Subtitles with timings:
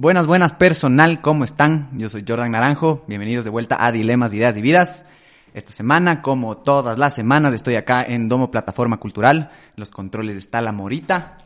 [0.00, 1.90] Buenas, buenas personal, ¿cómo están?
[1.98, 5.06] Yo soy Jordan Naranjo, bienvenidos de vuelta a Dilemas, Ideas y Vidas.
[5.54, 10.62] Esta semana, como todas las semanas, estoy acá en Domo Plataforma Cultural, los controles está
[10.62, 11.38] la Morita.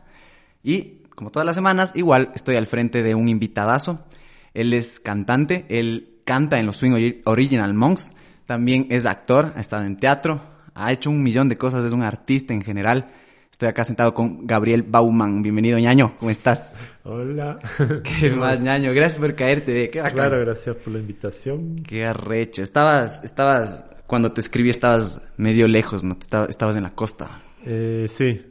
[0.61, 4.05] Y, como todas las semanas, igual estoy al frente de un invitadazo.
[4.53, 8.11] Él es cantante, él canta en los Swing Original Monks,
[8.45, 10.43] también es actor, ha estado en teatro,
[10.75, 13.13] ha hecho un millón de cosas, es un artista en general.
[13.53, 15.43] Estoy acá sentado con Gabriel Bauman.
[15.43, 16.15] Bienvenido, ñaño.
[16.17, 16.75] ¿Cómo estás?
[17.03, 17.59] Hola.
[18.19, 18.91] ¿Qué más, ñaño?
[18.95, 19.91] Gracias por caerte.
[19.91, 20.15] Qué bacán.
[20.15, 21.75] Claro, gracias por la invitación.
[21.87, 22.63] Qué arrecho.
[22.63, 26.17] Estabas, estabas, cuando te escribí estabas medio lejos, ¿no?
[26.49, 27.43] Estabas en la costa.
[27.63, 28.41] Eh, sí,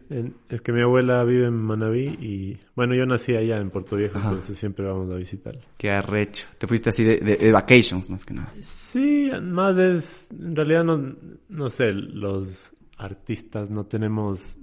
[0.48, 4.18] es que mi abuela vive en Manabí y, bueno, yo nací allá en Puerto Viejo,
[4.18, 5.58] entonces siempre vamos a visitar.
[5.76, 6.46] Qué arrecho.
[6.56, 8.54] Te fuiste así de, de, vacations, más que nada.
[8.62, 11.14] Sí, más es, en realidad no,
[11.48, 12.71] no sé, los
[13.02, 14.56] artistas no tenemos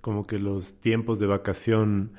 [0.00, 2.12] como que los tiempos de vacación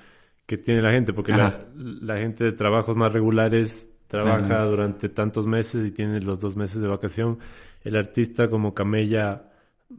[0.46, 5.88] que tiene la gente, porque la, gente de trabajos más regulares trabaja durante tantos meses
[5.88, 7.40] y tiene los dos meses de vacación.
[7.84, 9.50] El artista como camella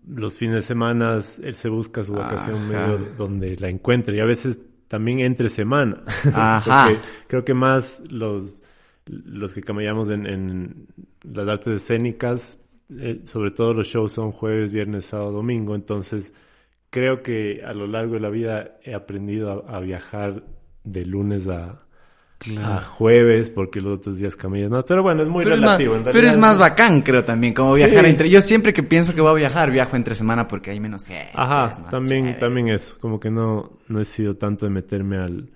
[0.06, 4.24] los fines de semana, él se busca su vacación medio donde la encuentre y a
[4.24, 6.02] veces también entre semana.
[6.22, 8.62] porque creo que más los,
[9.06, 10.86] los que camellamos en, en
[11.22, 16.32] las artes escénicas, eh, sobre todo los shows son jueves, viernes, sábado, domingo, entonces
[16.90, 20.44] creo que a lo largo de la vida he aprendido a, viajar
[20.84, 21.82] de lunes a,
[22.86, 24.84] jueves, porque los otros días cambian más.
[24.86, 25.98] Pero bueno, es muy relativo.
[26.04, 28.28] pero es más bacán, creo también, como viajar entre.
[28.28, 31.32] Yo siempre que pienso que voy a viajar, viajo entre semana porque hay menos gente.
[31.34, 32.96] Ajá, también, también eso.
[33.00, 35.50] Como que no, no he sido tanto de meterme al,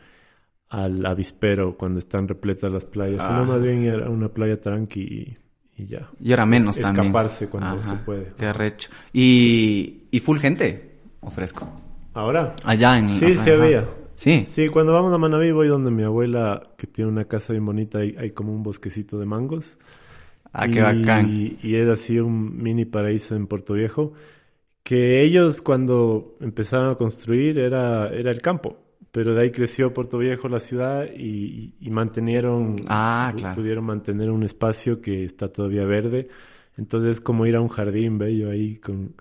[0.71, 5.01] al avispero cuando están repletas las playas, sino más bien ir a una playa tranqui
[5.01, 5.39] y,
[5.87, 6.09] ya.
[6.21, 7.07] Y ahora menos también.
[7.07, 8.33] Escaparse cuando se puede.
[8.37, 8.91] Qué arrecho.
[9.13, 11.69] Y, y full gente ofrezco.
[12.15, 12.55] ¿Ahora?
[12.65, 13.09] Allá en...
[13.09, 13.89] Sí, sí había.
[14.15, 14.45] Sí.
[14.47, 18.05] Sí, cuando vamos a Manaví voy donde mi abuela, que tiene una casa bien bonita,
[18.05, 19.79] y hay como un bosquecito de mangos.
[20.53, 21.29] Ah, qué bacán.
[21.31, 24.13] Y es así un mini paraíso en Puerto Viejo,
[24.83, 28.79] que ellos cuando empezaron a construir era, era el campo.
[29.13, 33.57] Pero de ahí creció Puerto Viejo, la ciudad, y, y mantenieron, ah, claro.
[33.57, 36.29] pudieron mantener un espacio que está todavía verde.
[36.77, 39.15] Entonces es como ir a un jardín bello ahí con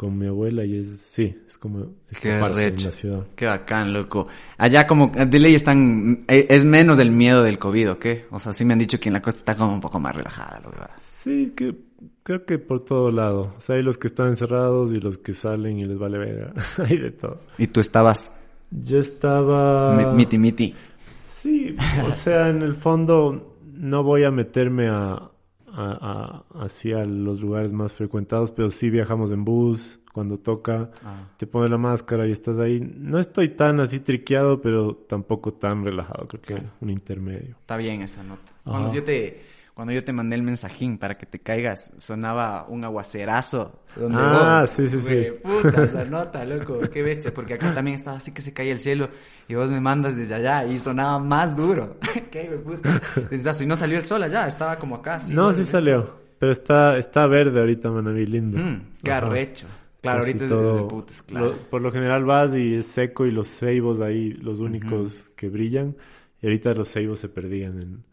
[0.00, 3.26] con mi abuela y es, sí, es como escaparse en la ciudad.
[3.36, 4.28] Qué bacán, loco.
[4.56, 8.24] Allá como, de ley están, e, es menos el miedo del COVID, ¿o qué?
[8.30, 10.16] O sea, sí me han dicho que en la costa está como un poco más
[10.16, 10.88] relajada, lo verdad.
[10.96, 11.76] Sí, que
[12.22, 13.54] creo que por todo lado.
[13.58, 16.54] O sea, hay los que están encerrados y los que salen y les vale ver.
[16.78, 17.38] hay de todo.
[17.58, 18.30] ¿Y tú estabas?
[18.70, 20.12] Yo estaba...
[20.14, 20.74] miti miti.
[21.14, 21.74] Sí,
[22.06, 25.30] o sea, en el fondo no voy a meterme a
[25.72, 31.28] a, hacia los lugares más frecuentados, pero sí viajamos en bus, cuando toca, ah.
[31.36, 32.80] te pones la máscara y estás ahí.
[32.80, 37.54] No estoy tan así triqueado, pero tampoco tan relajado, creo que un intermedio.
[37.60, 38.52] Está bien esa nota.
[38.64, 39.40] Cuando yo te
[39.74, 43.80] cuando yo te mandé el mensajín para que te caigas, sonaba un aguacerazo.
[43.96, 45.26] Donde ah, sí, sí, sí.
[45.42, 48.80] Puta, esa nota, loco, qué bestia, porque acá también estaba así que se caía el
[48.80, 49.08] cielo
[49.48, 51.96] y vos me mandas desde allá y sonaba más duro.
[52.30, 53.00] qué puta.
[53.30, 55.18] Y no salió el sol allá, estaba como acá.
[55.30, 58.58] no, sí salió, pero está, está verde ahorita, Manaví, lindo.
[58.58, 59.66] Mm, qué arrecho.
[60.00, 61.58] Claro, ahorita es de putas, claro.
[61.68, 65.94] por lo general vas y es seco y los ceibos ahí, los únicos que brillan.
[66.40, 68.04] Y ahorita los ceibos se perdían en,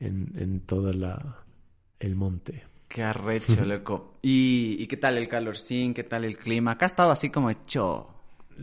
[0.00, 1.44] en, en toda la
[2.00, 2.64] el monte.
[2.88, 4.18] Qué arrecho, loco.
[4.22, 5.92] ¿Y, ¿Y qué tal el calorcín?
[5.92, 6.72] ¿Qué tal el clima?
[6.72, 8.08] Acá ha estado así como hecho.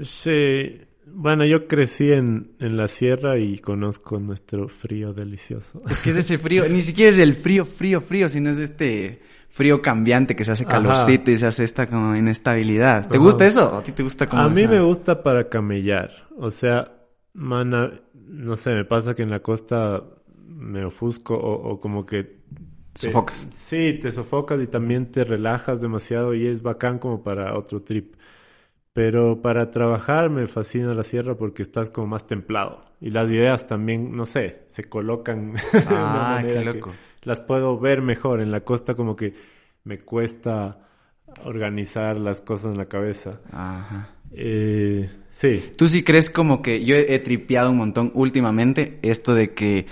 [0.02, 0.82] Sí.
[1.08, 5.80] Bueno, yo crecí en, en la sierra y conozco nuestro frío delicioso.
[5.88, 9.22] Es que es ese frío, ni siquiera es el frío, frío, frío, sino es este
[9.48, 13.08] frío cambiante que se hace calorcito y se hace esta como inestabilidad.
[13.08, 13.76] ¿Te gusta eso?
[13.76, 16.10] ¿A ti te gusta como A mí me gusta para camellar.
[16.38, 16.92] O sea,
[17.34, 20.04] mana, no sé, me pasa que en la costa
[20.66, 22.40] me ofusco o, como que...
[22.94, 23.48] sofocas.
[23.54, 28.16] Sí, te sofocas y también te relajas demasiado y es bacán como para otro trip.
[28.94, 32.84] Pero para trabajar me fascina la sierra porque estás como más templado.
[33.02, 36.82] Y las ideas también, no sé, se colocan de una ah, manera que
[37.24, 38.42] las puedo ver mejor.
[38.42, 39.34] En la costa como que
[39.84, 40.80] me cuesta
[41.44, 43.42] organizar las cosas en la cabeza.
[43.52, 44.16] Ajá.
[44.32, 45.72] Eh, sí.
[45.78, 49.88] ¿Tú sí crees como que yo he tripeado un montón últimamente esto de que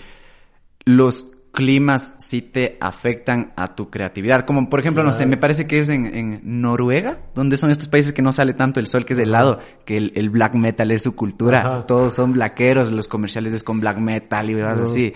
[0.86, 4.46] los climas sí te afectan a tu creatividad.
[4.46, 8.12] Como por ejemplo, no sé, me parece que es en, Noruega, donde son estos países
[8.12, 11.04] que no sale tanto el sol, que es del lado, que el, black metal es
[11.04, 11.86] su cultura.
[11.86, 15.14] Todos son blackeros, los comerciales es con black metal y cosas así.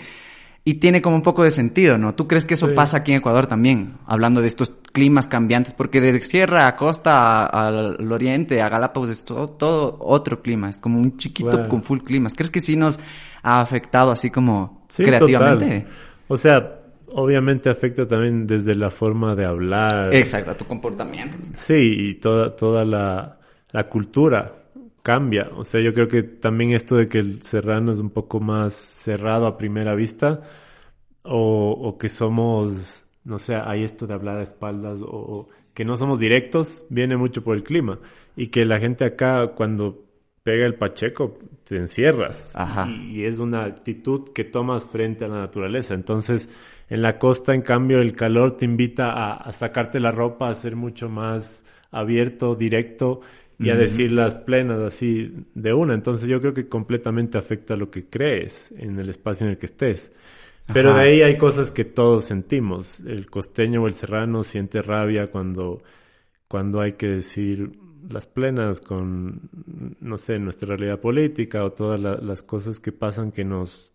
[0.68, 2.14] Y tiene como un poco de sentido, ¿no?
[2.14, 3.94] ¿Tú crees que eso pasa aquí en Ecuador también?
[4.06, 9.24] Hablando de estos climas cambiantes, porque de sierra a costa, al oriente, a Galápagos, es
[9.24, 10.70] todo, todo otro clima.
[10.70, 12.34] Es como un chiquito con full climas.
[12.34, 13.00] ¿Crees que sí nos
[13.44, 15.88] ha afectado así como Creativamente.
[16.28, 16.82] O sea,
[17.14, 20.14] obviamente afecta también desde la forma de hablar.
[20.14, 21.38] Exacto, a tu comportamiento.
[21.56, 23.38] Sí, y toda, toda la,
[23.72, 24.57] la cultura
[25.08, 25.48] cambia.
[25.56, 28.74] O sea, yo creo que también esto de que el serrano es un poco más
[28.74, 30.42] cerrado a primera vista
[31.24, 35.96] o, o que somos, no sé, hay esto de hablar a espaldas o, que no
[35.96, 38.00] somos directos, viene mucho por el clima.
[38.36, 40.04] Y que la gente acá cuando
[40.44, 42.52] pega el pacheco, te encierras.
[42.54, 42.90] Ajá.
[42.90, 45.94] Y, es una actitud que tomas frente a la naturaleza.
[45.94, 46.50] Entonces,
[46.90, 50.54] en la costa, en cambio, el calor te invita a, a sacarte la ropa, a
[50.54, 53.22] ser mucho más abierto, directo
[53.60, 55.96] y a decir las plenas así de una.
[55.96, 59.66] Entonces yo creo que completamente afecta lo que crees en el espacio en el que
[59.66, 60.12] estés.
[60.74, 63.00] Pero de ahí hay cosas que todos sentimos.
[63.00, 65.82] El costeño o el serrano siente rabia cuando,
[66.48, 67.72] cuando hay que decir
[68.10, 69.50] las plenas con,
[70.00, 73.94] no sé, nuestra realidad política o todas las cosas que pasan que nos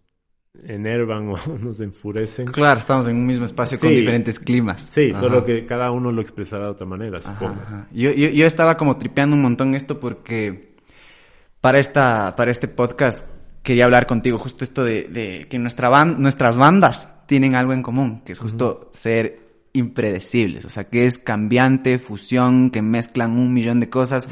[0.60, 2.46] enervan o nos enfurecen.
[2.46, 4.82] Claro, estamos en un mismo espacio con diferentes climas.
[4.82, 7.60] Sí, solo que cada uno lo expresará de otra manera, supongo.
[7.92, 10.76] Yo, yo, estaba como tripeando un montón esto porque
[11.60, 13.26] para, esta, para este podcast
[13.62, 18.22] quería hablar contigo justo esto de, que nuestra band, nuestras bandas tienen algo en común,
[18.24, 19.40] que es justo ser
[19.72, 24.28] impredecibles, o sea, que es cambiante, fusión, que mezclan un millón de cosas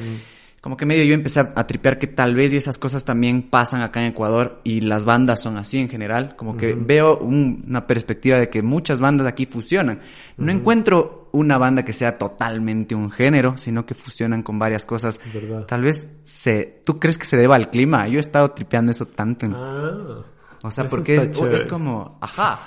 [0.61, 3.81] como que medio yo empecé a, tripear que tal vez y esas cosas también pasan
[3.81, 6.37] acá en Ecuador y las bandas son así en general.
[6.37, 10.01] Como que veo una perspectiva de que muchas bandas aquí fusionan.
[10.37, 15.19] No encuentro una banda que sea totalmente un género, sino que fusionan con varias cosas.
[15.67, 16.83] Tal vez se...
[16.85, 18.07] ¿Tú crees que se deba al clima?
[18.09, 19.47] Yo he estado tripeando eso tanto.
[19.55, 20.25] Ah.
[20.63, 22.61] O sea, porque es, es, como, ajá.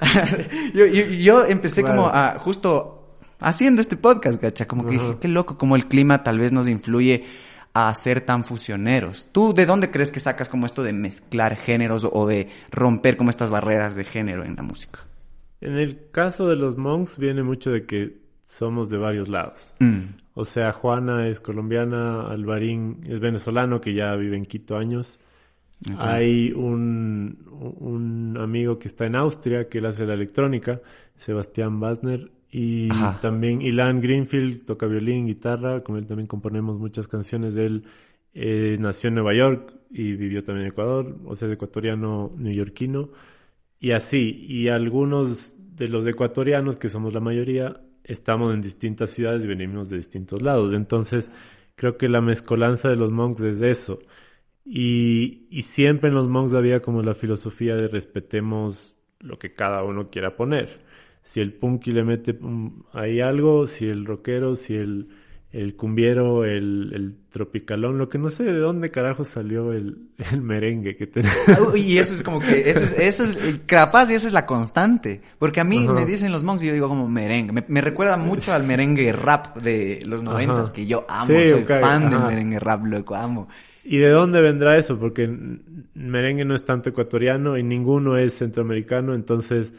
[0.74, 3.01] yo, yo, empecé como a justo
[3.42, 4.66] haciendo este podcast, gacha.
[4.66, 7.24] Como que dije, qué loco, como el clima tal vez nos influye
[7.74, 9.28] a ser tan fusioneros.
[9.32, 13.30] ¿Tú de dónde crees que sacas como esto de mezclar géneros o de romper como
[13.30, 15.00] estas barreras de género en la música?
[15.60, 19.72] En el caso de los monks viene mucho de que somos de varios lados.
[19.78, 20.00] Mm.
[20.34, 25.20] O sea, Juana es colombiana, Alvarín es venezolano que ya vive en Quito años.
[25.98, 27.44] Hay un,
[27.80, 30.80] un, amigo que está en Austria que él hace la electrónica,
[31.16, 32.90] Sebastián Basner, y
[33.22, 37.84] también Ilan Greenfield toca violín, guitarra, con él también componemos muchas canciones de él.
[38.34, 43.08] Eh, nació en Nueva York y vivió también en Ecuador, o sea, es ecuatoriano neoyorquino.
[43.80, 49.44] Y así, y algunos de los ecuatorianos, que somos la mayoría, estamos en distintas ciudades
[49.44, 50.74] y venimos de distintos lados.
[50.74, 51.30] Entonces,
[51.74, 53.98] creo que la mezcolanza de los monks es eso.
[54.62, 59.84] Y, y siempre en los monks había como la filosofía de respetemos lo que cada
[59.84, 60.91] uno quiera poner
[61.22, 62.38] si el punky le mete
[62.92, 65.08] ahí algo, si el rockero, si el,
[65.52, 70.40] el cumbiero, el, el, tropicalón, lo que no sé de dónde carajo salió el, el
[70.40, 71.76] merengue que tenemos.
[71.76, 75.20] Y eso es como que, eso es, eso es, capaz y esa es la constante.
[75.38, 77.64] Porque a mí me dicen los monks y yo digo como merengue.
[77.68, 82.20] Me, recuerda mucho al merengue rap de los noventas, que yo amo, soy fan del
[82.20, 83.48] merengue rap, loco, amo.
[83.84, 84.98] ¿Y de dónde vendrá eso?
[84.98, 85.28] Porque
[85.94, 89.72] merengue no es tanto ecuatoriano y ninguno es centroamericano, entonces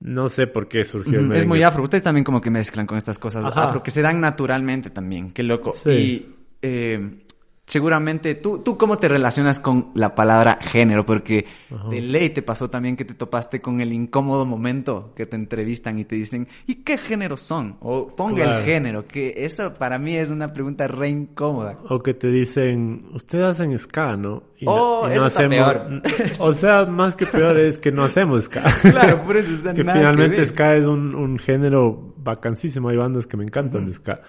[0.00, 1.82] no sé por qué surgió el Es muy afro.
[1.82, 5.32] Ustedes también como que mezclan con estas cosas afro que se dan naturalmente también.
[5.32, 5.72] Qué loco.
[5.72, 5.90] Sí.
[5.90, 7.23] Y eh,
[7.66, 11.06] seguramente, ¿tú, ¿tú cómo te relacionas con la palabra género?
[11.06, 11.46] Porque
[11.90, 15.98] de ley te pasó también que te topaste con el incómodo momento que te entrevistan
[15.98, 17.76] y te dicen, ¿y qué géneros son?
[17.80, 21.78] O ponga el género, que eso para mí es una pregunta re incómoda.
[21.88, 24.42] O que te dicen, ustedes hacen ska, ¿no?
[24.58, 25.56] Y oh, no, eso hacemos...
[25.56, 26.02] peor.
[26.40, 28.62] O sea, más que peor es que no hacemos ska.
[28.82, 32.90] claro, por eso es Que finalmente ska es un, un género vacancísimo.
[32.90, 34.20] Hay bandas que me encantan de ska.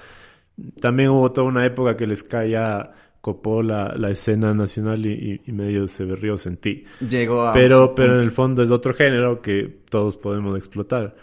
[0.80, 2.92] También hubo toda una época que el ska ya
[3.26, 6.84] copó la, la escena nacional y, medio se berrió sentí.
[7.10, 11.16] Llegó a pero, pero en el fondo es otro género que todos podemos explotar,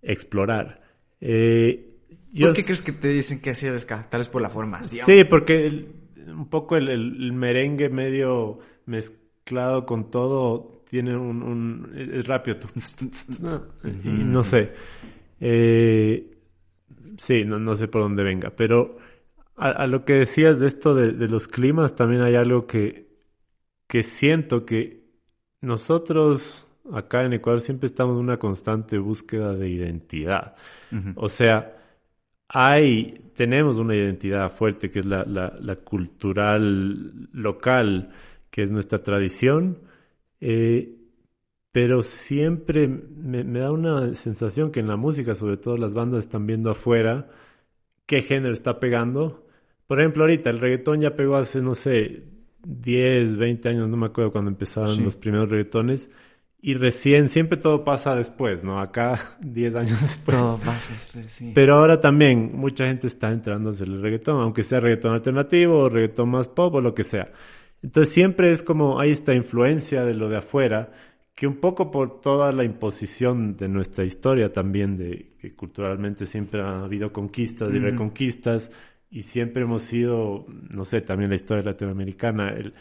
[0.00, 0.80] explorar.
[1.20, 1.96] Eh,
[2.40, 4.08] ¿Por qué crees que te dicen que hacía ska?
[4.08, 5.04] Tal vez por la formación.
[5.04, 5.88] Sí, porque
[6.24, 12.58] un poco el, merengue medio mezclado con todo tiene un, un es rápido.
[14.04, 14.72] y no sé.
[15.40, 16.30] Eh,
[17.18, 18.98] sí, no, no sé por dónde venga, pero
[19.60, 23.08] a, lo que decías de esto de, los climas, también hay algo que,
[23.86, 25.04] que siento que
[25.60, 30.56] nosotros acá en Ecuador siempre estamos en una constante búsqueda de identidad.
[31.14, 31.76] O sea,
[32.48, 38.10] hay, tenemos una identidad fuerte que es la, la, cultural local,
[38.50, 39.78] que es nuestra tradición,
[40.40, 40.96] eh,
[41.70, 46.20] pero siempre me, me, da una sensación que en la música, sobre todo las bandas
[46.20, 47.28] están viendo afuera
[48.06, 49.46] qué género está pegando
[49.90, 52.22] por ejemplo, ahorita el reggaetón ya pegó hace, no sé,
[52.64, 56.12] 10, 20 años, no me acuerdo cuando empezaron los primeros reggaetones.
[56.62, 58.78] y recién, siempre todo pasa después, ¿no?
[58.78, 60.36] Acá 10 años después.
[60.36, 61.50] Todo pasa después, sí.
[61.56, 65.88] Pero ahora también mucha gente está entrando en el reggaetón, aunque sea reggaetón alternativo o
[65.88, 67.32] reggaetón más pop o lo que sea.
[67.82, 70.92] Entonces siempre es como hay esta influencia de lo de afuera,
[71.34, 76.62] que un poco por toda la imposición de nuestra historia también, de que culturalmente siempre
[76.62, 78.70] ha habido conquistas y reconquistas,
[79.10, 82.74] y siempre hemos sido, no sé, también la historia latinoamericana, el,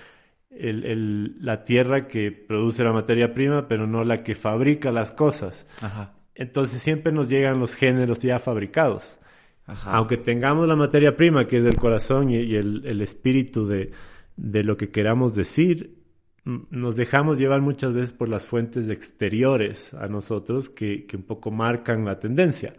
[0.51, 5.11] el, el, la tierra que produce la materia prima, pero no la que fabrica las
[5.11, 5.67] cosas.
[5.81, 6.13] Ajá.
[6.35, 9.19] Entonces siempre nos llegan los géneros ya fabricados.
[9.65, 9.91] Ajá.
[9.93, 13.91] Aunque tengamos la materia prima, que es el corazón y, y el, el, espíritu de,
[14.37, 15.97] de, lo que queramos decir,
[16.45, 21.51] nos dejamos llevar muchas veces por las fuentes exteriores a nosotros que, que un poco
[21.51, 22.73] marcan la tendencia.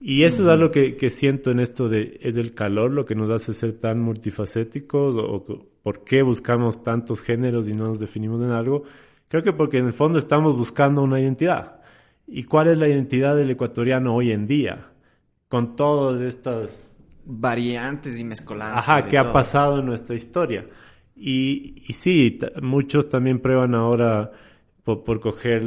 [0.00, 0.48] Y eso uh -huh.
[0.48, 3.52] es algo que, que, siento en esto de, es el calor lo que nos hace
[3.52, 8.50] ser tan multifacéticos o, o, por qué buscamos tantos géneros y no nos definimos en
[8.50, 8.84] algo.
[9.28, 11.80] Creo que porque en el fondo estamos buscando una identidad.
[12.26, 14.92] ¿Y cuál es la identidad del ecuatoriano hoy en día?
[15.48, 16.94] Con todas estas...
[17.24, 18.88] Variantes y mezcolanzas.
[18.88, 20.66] Ajá, que ha pasado en nuestra historia.
[21.14, 24.30] Y, y sí, muchos también prueban ahora
[24.84, 25.62] por, por coger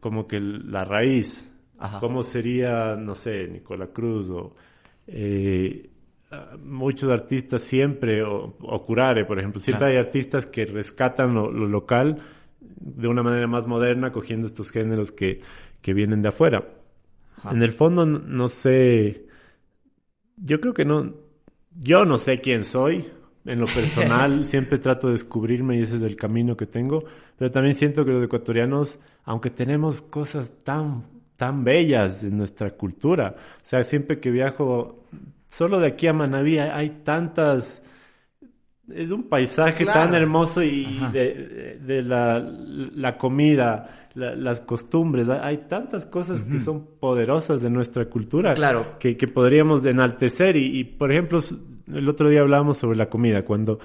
[0.00, 2.00] como que la raíz Ajá.
[2.00, 4.54] ¿Cómo sería, no sé, Nicola Cruz o
[5.06, 5.90] eh,
[6.62, 9.92] muchos artistas siempre, o, o, Curare, por ejemplo, siempre claro.
[9.92, 12.22] hay artistas que rescatan lo, lo, local
[12.60, 15.40] de una manera más moderna, cogiendo estos géneros que,
[15.80, 16.66] que vienen de afuera.
[17.36, 17.52] Ajá.
[17.52, 19.26] En el fondo, no sé,
[20.36, 21.14] yo creo que no,
[21.78, 23.10] yo no sé quién soy.
[23.46, 27.04] En lo personal, siempre trato de descubrirme y ese es el camino que tengo.
[27.36, 31.02] Pero también siento que los ecuatorianos, aunque tenemos cosas tan
[31.36, 33.34] tan bellas en nuestra cultura.
[33.38, 35.04] O sea, siempre que viajo,
[35.48, 37.82] solo de aquí a Manaví hay, tantas...
[38.92, 40.00] Es un paisaje claro.
[40.00, 46.46] tan hermoso y de, de, la, la comida, la, las costumbres, hay tantas cosas uh
[46.46, 46.52] -huh.
[46.52, 48.98] que son poderosas de nuestra cultura claro.
[48.98, 50.56] que, que podríamos enaltecer.
[50.56, 51.38] Y, y, por ejemplo,
[51.94, 53.78] el otro día hablábamos sobre la comida, cuando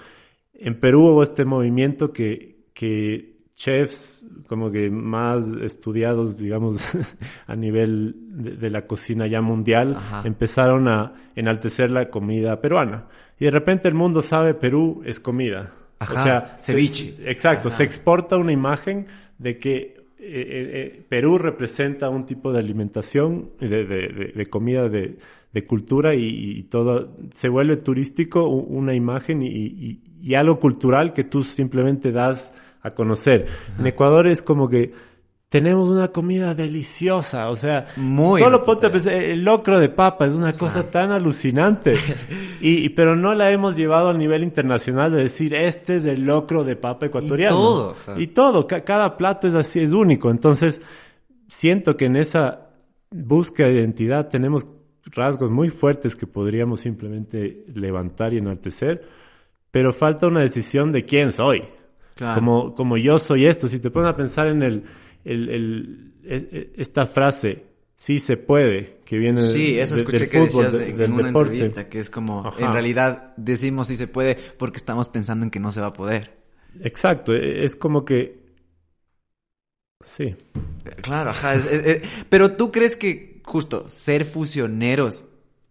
[0.53, 6.82] en Perú hubo este movimiento que, que chefs como que más estudiados, digamos,
[7.48, 10.24] a nivel de, de la cocina ya mundial, Ajá.
[10.25, 13.08] empezaron a enaltecer la comida peruana.
[13.38, 15.74] Y de repente el mundo sabe Perú es comida.
[16.00, 17.18] Ajá, o sea, ceviche.
[17.18, 17.78] Se, exacto, Ajá.
[17.78, 23.86] se exporta una imagen de que eh, eh, Perú representa un tipo de alimentación, de,
[23.86, 25.18] de, de comida, de,
[25.68, 27.18] cultura y, y, todo.
[27.32, 32.91] Se vuelve turístico una imagen y, y, y algo cultural que tú simplemente das a
[32.91, 33.48] conocer.
[33.48, 33.81] Ajá.
[33.81, 34.93] En Ecuador es como que
[35.50, 40.27] tenemos una comida deliciosa, o sea, Muy solo ponte a pensar, el locro de papa
[40.27, 41.93] es una cosa tan alucinante,
[42.62, 46.21] y, y, pero no la hemos llevado al nivel internacional de decir, este es el
[46.21, 47.55] locro de papa ecuatoriano.
[47.55, 47.95] Y todo.
[48.17, 50.81] Y todo, cada plato es así, es único, entonces
[51.48, 52.69] siento que en esa
[53.09, 54.67] búsqueda de identidad tenemos
[55.05, 59.03] rasgos muy fuertes que podríamos simplemente levantar y enaltecer,
[59.71, 61.63] pero falta una decisión de quién soy.
[62.19, 62.35] Claro.
[62.35, 63.67] Como, como yo soy esto.
[63.67, 64.83] Si te pones a pensar en el,
[65.23, 70.29] el, el, el esta frase, sí se puede, que viene Sí, eso de, escuché del
[70.29, 71.29] que fútbol, decías de, en una deporte.
[71.29, 72.65] entrevista, que es como, Ajá.
[72.65, 75.93] en realidad decimos sí se puede porque estamos pensando en que no se va a
[75.93, 76.38] poder.
[76.81, 78.39] Exacto, e, es como que...
[80.03, 80.35] Sí.
[81.01, 81.55] Claro, ajá.
[81.55, 85.25] Es, es, es, pero tú crees que justo ser fusioneros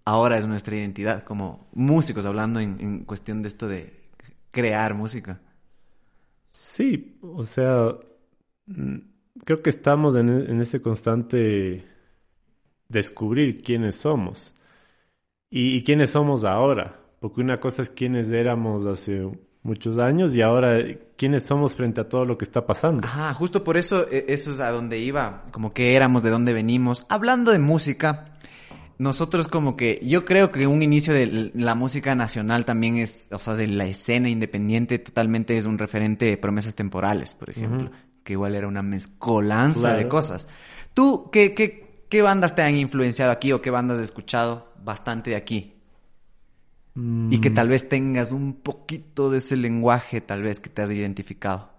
[0.04, 3.94] ahora es nuestra identidad, como músicos, hablando en, en cuestión de esto de
[4.50, 5.40] crear música.
[6.60, 7.94] Sí, o sea,
[8.66, 8.96] mm,
[9.44, 11.84] creo que estamos en, en ese constante
[12.88, 14.52] descubrir quiénes somos
[15.50, 19.30] y, y, quiénes somos ahora, porque una cosa es quiénes éramos hace
[19.62, 20.78] muchos años y ahora
[21.16, 23.06] quiénes somos frente a todo lo que está pasando.
[23.06, 26.52] Ajá, justo por eso e, eso es a donde iba, como que éramos, de dónde
[26.52, 27.06] venimos.
[27.08, 28.32] Hablando de música,
[28.98, 33.38] nosotros como que, yo creo que un inicio de la música nacional también es, o
[33.38, 37.90] sea, de la escena independiente totalmente es un referente de promesas temporales, por ejemplo, uh
[37.90, 38.22] -huh.
[38.24, 39.98] que igual era una mezcolanza claro.
[39.98, 40.48] de cosas.
[40.94, 45.30] ¿Tú qué, qué, qué bandas te han influenciado aquí o qué bandas has escuchado bastante
[45.30, 45.74] de aquí?
[46.94, 47.32] Mm.
[47.32, 50.90] Y que tal vez tengas un poquito de ese lenguaje, tal vez, que te has
[50.90, 51.70] identificado.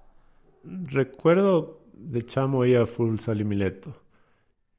[0.63, 4.01] Recuerdo de chamo a full Sally Mileto.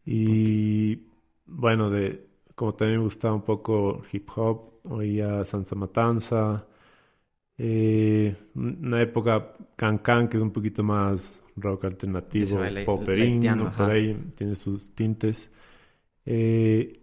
[0.06, 1.02] Y
[1.44, 2.29] bueno, de
[2.60, 6.66] como también me gustaba un poco hip hop, oía Sansa Matanza.
[7.56, 13.40] Eh, una época Can Can, que es un poquito más rock alternativo, poperín,
[13.74, 15.50] por ahí tiene sus tintes.
[16.26, 17.00] Eh,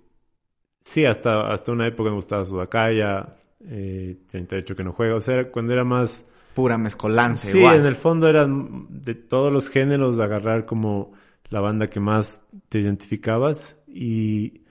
[0.84, 3.36] sí, hasta, hasta una época me gustaba Sudacaya,
[3.68, 6.24] eh, 38 que no juega, o sea, cuando era más
[6.54, 7.48] pura mezcolanza.
[7.48, 11.14] Sí, en el fondo eran de todos los géneros agarrar como
[11.50, 14.67] la banda que más te identificabas y,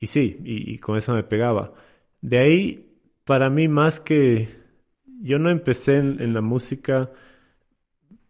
[0.00, 1.74] y sí, y, con eso me pegaba.
[2.20, 4.48] De ahí, para mí, más que
[5.20, 7.10] yo no empecé en, la música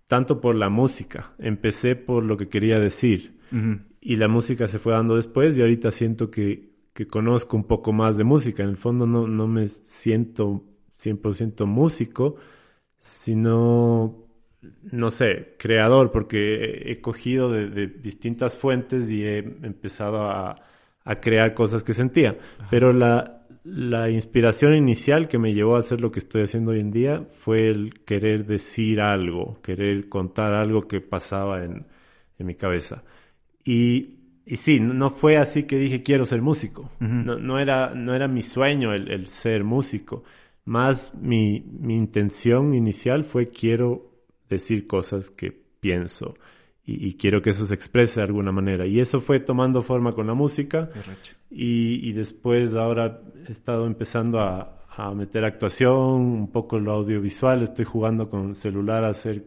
[0.06, 3.38] tanto por la música, empecé por lo que quería decir.
[4.00, 7.92] Y la música se fue dando después y ahorita siento que, que conozco un poco
[7.92, 8.62] más de música.
[8.62, 10.64] En el fondo no, no me siento
[10.98, 12.36] 100% músico,
[13.00, 14.26] sino,
[14.90, 20.56] no sé, creador, porque he cogido de, distintas fuentes y he empezado a,
[21.16, 22.36] crear cosas que sentía.
[22.70, 26.80] Pero la, la inspiración inicial que me llevó a hacer lo que estoy haciendo hoy
[26.80, 31.86] en día fue el querer decir algo, querer contar algo que pasaba en,
[32.38, 33.02] en mi cabeza.
[33.64, 34.18] Y
[34.50, 36.90] y sí, no fue así que dije quiero ser músico.
[37.00, 40.24] no, no, era, no era mi sueño el, el ser músico.
[40.64, 44.10] Más mi, mi, intención inicial fue quiero
[44.48, 46.34] decir cosas que pienso
[46.90, 48.86] y, quiero que eso se exprese de alguna manera.
[48.86, 50.88] Y eso fue tomando forma con la música.
[51.50, 57.62] Y, y, después ahora he estado empezando a, a meter actuación, un poco lo audiovisual.
[57.62, 59.44] Estoy jugando con celular a hacer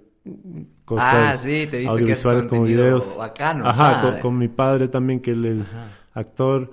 [0.85, 3.17] cosas ah, sí, te audiovisuales como videos.
[3.19, 5.75] Ajá, con, mi padre también, que él es
[6.13, 6.71] actor.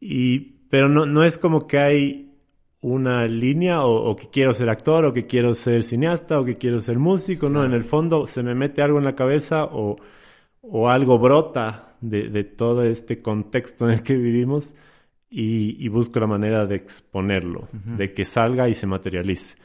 [0.00, 2.33] Y, pero no, no es como que hay
[2.84, 6.80] una línea o, que quiero ser actor o que quiero ser cineasta o que quiero
[6.80, 9.96] ser músico, no, en el fondo se me mete algo en la cabeza o,
[10.60, 14.74] o algo brota de, de, todo este contexto en el que vivimos
[15.30, 19.56] y, y busco la manera de exponerlo, de que salga y se materialice.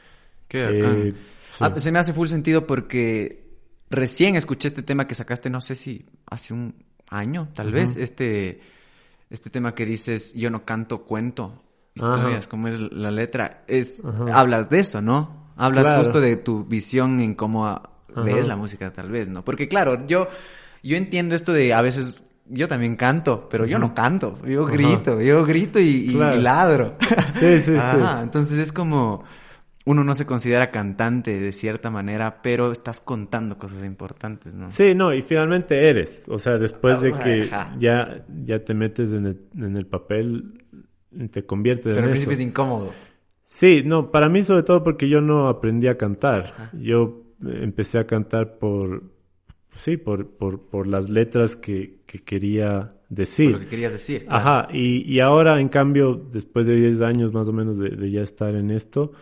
[0.48, 1.14] Qué
[1.58, 3.44] Ah, se me hace full sentido porque
[3.90, 6.74] recién escuché este tema que sacaste, no sé si hace un
[7.08, 8.60] año, tal vez, este,
[9.28, 11.62] este tema que dices, yo no canto, cuento
[11.94, 15.50] historias, como es la letra, es, hablas de eso, ¿no?
[15.56, 17.80] Hablas justo de tu visión en cómo
[18.24, 19.44] ves la música, tal vez, ¿no?
[19.44, 20.28] Porque claro, yo,
[20.82, 25.20] yo entiendo esto de a veces yo también canto, pero yo no canto, yo grito,
[25.20, 26.96] yo grito y, ladro.
[27.38, 27.98] Sí, sí, sí.
[28.22, 29.24] Entonces es como,
[29.84, 34.70] uno no se considera cantante de cierta manera, pero estás contando cosas importantes, ¿no?
[34.70, 36.24] Sí, no, y finalmente eres.
[36.28, 40.64] O sea, después de que ya, ya te metes en el, en el papel,
[41.30, 42.92] te conviertes en Pero al principio es incómodo.
[43.46, 46.70] Sí, no, para mí sobre todo porque yo no aprendí a cantar.
[46.72, 49.02] Yo empecé a cantar por,
[49.74, 53.50] sí, por, por, por las letras que, que quería decir.
[53.50, 54.24] lo que querías decir.
[54.28, 58.10] Ajá, y, y ahora en cambio, después de 10 años más o menos de, de
[58.10, 59.12] ya estar en esto,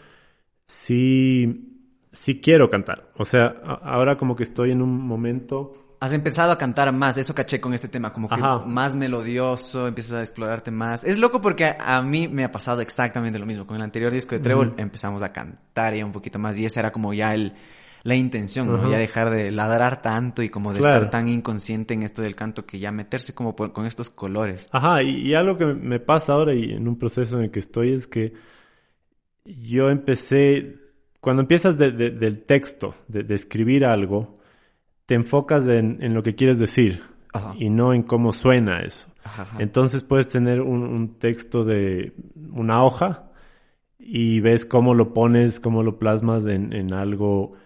[0.67, 3.11] sí, sí quiero cantar.
[3.17, 5.88] O sea, ahora como que estoy en un momento...
[6.01, 10.19] Has empezado a cantar más, eso caché con este tema, como que más melodioso, empiezas
[10.19, 11.03] a explorarte más.
[11.05, 13.67] Es loco porque a, mí me ha pasado exactamente lo mismo.
[13.67, 16.81] Con el anterior disco de Trébol empezamos a cantar ya un poquito más y esa
[16.81, 17.53] era como ya el,
[18.05, 18.91] la intención, ¿no?
[18.91, 22.65] Ya dejar de ladrar tanto y como de estar tan inconsciente en esto del canto
[22.65, 24.69] que ya meterse como con estos colores.
[24.71, 27.59] Ajá, y, y, algo que me pasa ahora y en un proceso en el que
[27.59, 28.35] estoy es que
[29.49, 30.77] yo empecé,
[31.21, 34.38] cuando empiezas del texto, de, escribir algo,
[35.09, 37.03] te enfocas en, lo que quieres decir
[37.57, 39.09] y no en cómo suena eso.
[39.59, 42.13] Entonces puedes tener un, texto de
[42.53, 43.31] una hoja
[43.99, 47.57] y ves cómo lo pones, cómo lo plasmas en algo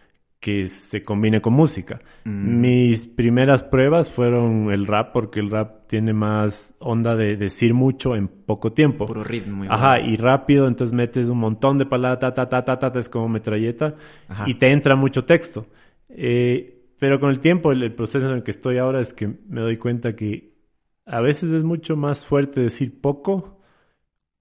[0.43, 2.01] que se combine con música.
[2.25, 2.61] Mm.
[2.61, 8.17] Mis primeras pruebas fueron el rap, porque el rap tiene más onda de decir mucho
[8.17, 9.07] en poco tiempo.
[9.07, 9.65] Puro ritmo.
[9.69, 13.09] Ajá, y rápido, entonces metes un montón de palabras, ta, ta, ta, ta, ta, es
[13.09, 13.95] como metralleta,
[14.45, 15.67] y te entra mucho texto.
[16.09, 19.61] Eh, pero con el tiempo, el, proceso en el que estoy ahora es que me
[19.61, 20.55] doy cuenta que
[21.05, 23.59] a veces es mucho más fuerte decir poco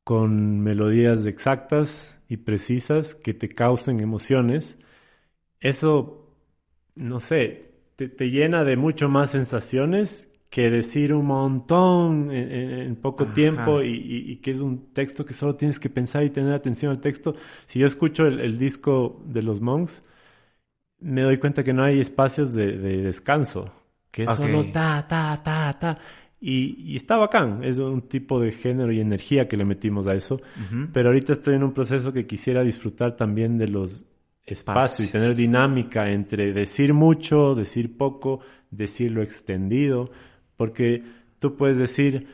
[0.03, 4.77] con melodías exactas y precisas que te causen emociones
[5.59, 6.35] eso,
[6.93, 13.81] no sé, te, llena de mucho más sensaciones que decir un montón en, poco tiempo
[13.81, 17.33] y, que es un texto que solo tienes que pensar y tener atención al texto.
[17.65, 20.03] Si yo escucho el, disco de los Monks,
[21.01, 23.71] me doy cuenta que no hay espacios de, descanso,
[24.09, 25.97] que es solo ta, ta, ta, ta.
[26.39, 30.41] Y, está bacán, es un tipo de género y energía que le metimos a eso.
[30.91, 34.05] Pero ahorita estoy en un proceso que quisiera disfrutar también de los
[34.43, 38.39] espacio y tener dinámica entre decir mucho, decir poco,
[38.71, 40.09] decirlo extendido,
[40.57, 41.03] porque
[41.39, 42.27] tú puedes decir,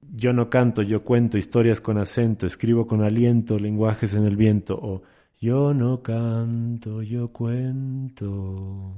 [0.00, 4.78] yo no canto, yo cuento historias con acento, escribo con aliento, lenguajes en el viento,
[4.80, 5.02] o
[5.40, 8.94] yo no canto, yo cuento.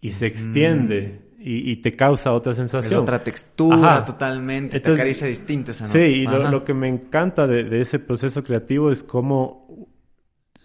[0.00, 1.26] Y se extiende.
[1.40, 2.92] Y, te causa otra sensación.
[2.94, 7.62] Es otra textura totalmente, te acaricia distinta esa Sí, y lo, que me encanta de,
[7.62, 9.88] de, ese proceso creativo es cómo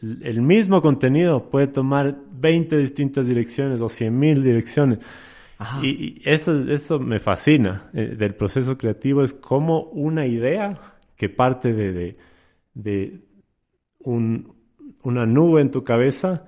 [0.02, 5.00] el mismo contenido puede tomar 20 distintas direcciones o 100.000 direcciones.
[5.82, 11.72] Y, eso, eso me fascina eh, del proceso creativo, es como una idea que parte
[11.72, 12.18] de,
[12.74, 13.22] de,
[14.04, 14.54] un,
[15.04, 16.46] una nube en tu cabeza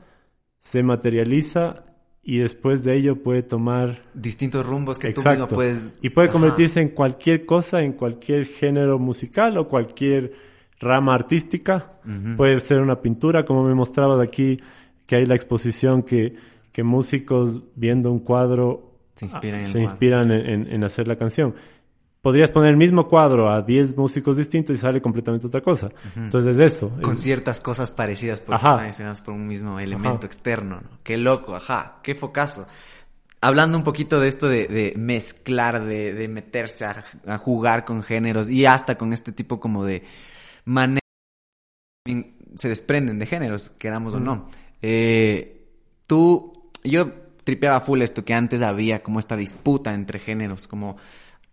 [0.60, 1.84] se materializa
[2.24, 6.82] y después de ello puede tomar distintos rumbos que tú mismo puedes y puede convertirse
[6.82, 10.34] en cualquier cosa, en cualquier género musical o cualquier
[10.80, 12.00] rama artística.
[12.36, 14.60] Puede ser una pintura, como me mostrabas aquí,
[15.06, 16.36] que hay la exposición que,
[16.72, 21.56] que músicos viendo un cuadro se inspiran, en, se inspiran en, hacer la canción.
[22.26, 25.92] Podrías poner el mismo cuadro a 10 músicos distintos y sale completamente otra cosa.
[26.16, 26.92] Entonces eso.
[27.00, 30.82] Con ciertas cosas parecidas porque están inspiradas por un mismo elemento externo.
[30.82, 30.90] ¿no?
[31.04, 32.66] Qué loco, ajá, qué focazo.
[33.42, 38.98] Hablando un poquito de esto de, mezclar, de, meterse a, jugar con géneros y hasta
[38.98, 40.02] con este tipo como de
[40.64, 41.02] manera
[42.56, 44.50] se desprenden de géneros, queramos o no.
[44.82, 45.68] Eh,
[46.08, 47.08] tú, yo
[47.44, 50.98] tripeaba full esto que antes había como esta disputa entre géneros, como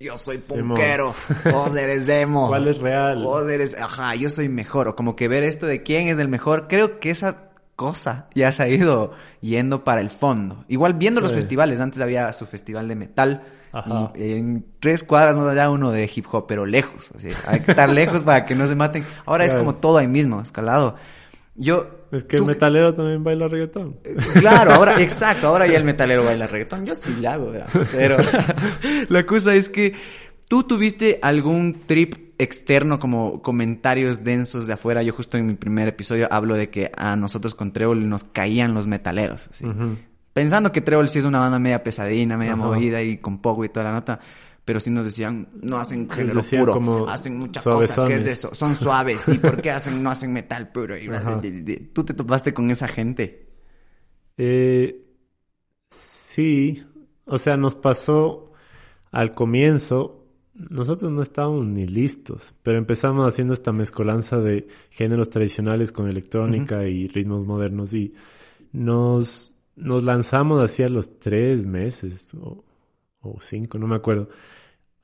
[0.03, 1.15] yo soy punkero,
[1.51, 2.49] vos eres demo.
[2.49, 3.23] ¿Cuál es real?
[3.23, 4.89] Vos eres, ajá, yo soy mejor.
[4.89, 8.53] O como que ver esto de quién es el mejor, creo que esa cosa ya
[8.53, 10.65] se ha ido yendo para el fondo.
[10.69, 13.43] Igual viendo los festivales, antes había su festival de metal.
[13.75, 14.13] Ajá.
[14.17, 17.11] en tres cuadras no había uno de hip hop, pero lejos.
[17.47, 19.03] hay que estar lejos para que no se maten.
[19.25, 20.97] Ahora es como todo ahí mismo, escalado.
[21.55, 23.99] Yo es que el metalero también baila reggaetón.
[24.35, 26.87] Claro, ahora, exacto, ahora ya el metalero baila reggaetón.
[26.87, 27.69] Yo sí le hago, ¿verdad?
[27.93, 28.17] Pero
[29.09, 29.95] la cosa es que
[30.49, 35.03] tú tuviste algún trip externo como comentarios densos de afuera.
[35.03, 38.75] Yo justo en mi primer episodio hablo de que a nosotros con Treble nos caían
[38.75, 39.49] los metaleros.
[40.33, 43.69] Pensando que Treble sí es una banda media pesadina, media movida y con poco y
[43.69, 44.21] toda la nota
[44.65, 48.55] pero sí nos decían, no hacen género puro, hacen muchas cosas, ¿qué es eso?
[48.55, 50.95] Son suaves, ¿y por qué hacen, no hacen metal puro?
[51.93, 53.49] ¿Tú te topaste con esa gente?
[54.37, 55.05] Eh,
[55.89, 56.85] sí,
[57.25, 58.53] o sea, nos pasó
[59.11, 65.91] al comienzo, nosotros no estábamos ni listos, pero empezamos haciendo esta mezcolanza de géneros tradicionales
[65.91, 68.15] con electrónica y ritmos modernos y
[68.71, 72.65] nos, nos lanzamos hacia los tres meses o,
[73.23, 74.29] o cinco, no me acuerdo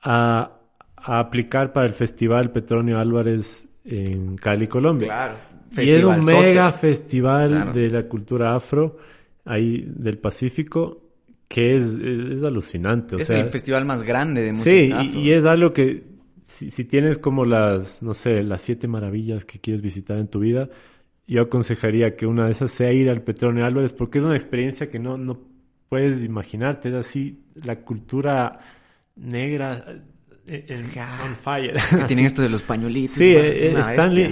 [0.02, 0.54] a,
[0.96, 5.08] aplicar para el Festival Petronio Álvarez en Cali, Colombia.
[5.08, 5.36] Claro.
[5.76, 8.96] Y era un mega festival de la cultura afro
[9.44, 11.02] ahí del Pacífico
[11.48, 13.16] que es, es, alucinante.
[13.16, 15.00] es el festival más grande de música.
[15.00, 16.04] Sí, y, es algo que
[16.42, 20.40] si, si, tienes como las, no sé, las siete maravillas que quieres visitar en tu
[20.40, 20.68] vida,
[21.26, 24.90] yo aconsejaría que una de esas sea ir al Petronio Álvarez porque es una experiencia
[24.90, 25.40] que no, no
[25.88, 26.90] puedes imaginarte.
[26.90, 28.58] Es así, la cultura
[29.18, 29.84] negra
[30.46, 30.86] eh, en,
[31.24, 31.76] on fire.
[32.06, 33.16] tienen esto de los pañuelitos.
[33.16, 33.74] Sí, eh,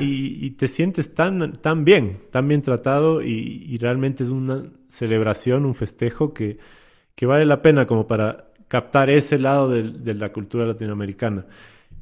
[0.01, 5.75] y, te sientes tan, tan bien, tan bien tratado y, realmente es una celebración, un
[5.75, 6.59] festejo que,
[7.15, 11.45] que, vale la pena como para captar ese lado de, la cultura latinoamericana.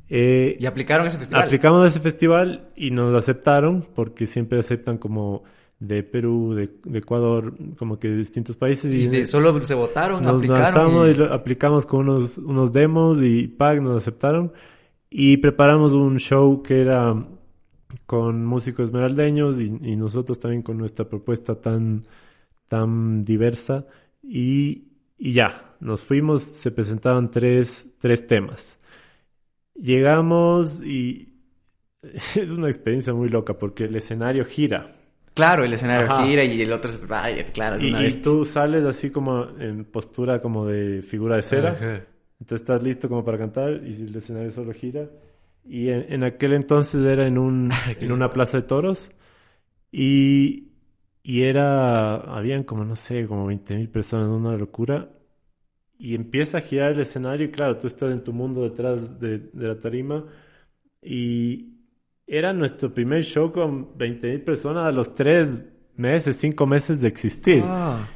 [0.08, 1.42] Eh, ¿Y aplicaron ese festival?
[1.42, 5.42] Aplicamos ese festival y nos aceptaron porque siempre aceptan como
[5.86, 8.92] de Perú, de, Ecuador, como que de distintos países.
[8.92, 11.10] Y, de solo se votaron, nos aplicaron.
[11.10, 11.22] y...
[11.32, 14.52] aplicamos con unos, unos demos y PAG nos aceptaron.
[15.10, 17.14] Y preparamos un show que era
[18.06, 22.04] con músicos esmeraldeños y, nosotros también con nuestra propuesta tan,
[22.68, 23.86] tan diversa.
[24.22, 28.78] Y, y ya, nos fuimos, se presentaban tres, tres temas.
[29.74, 31.34] Llegamos y
[32.34, 34.96] es una experiencia muy loca porque el escenario gira.
[35.34, 38.84] Claro, el escenario gira y el otro se prepara, claro, es y, y tú sales
[38.84, 42.06] así como en postura como de figura de cera.
[42.40, 45.08] Entonces estás listo como para cantar y el escenario solo gira.
[45.64, 47.70] Y en, aquel entonces era en, un,
[48.00, 49.10] en una plaza de toros
[49.90, 50.68] y,
[51.22, 55.10] y era, habían como, no sé, como 20 mil personas, una locura.
[55.98, 59.38] Y empieza a girar el escenario y claro, tú estás en tu mundo detrás de,
[59.38, 60.26] de la tarima
[61.02, 61.73] y,
[62.26, 65.64] era nuestro primer show con 20.000 personas a los tres
[65.96, 67.62] meses, cinco meses de existir.
[67.64, 68.08] Ah.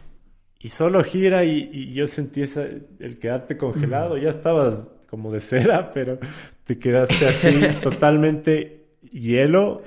[0.58, 4.16] Y solo gira y, yo sentí esa, el quedarte congelado.
[4.16, 6.18] Ya estabas como de cera, pero
[6.64, 9.82] te quedaste así totalmente hielo.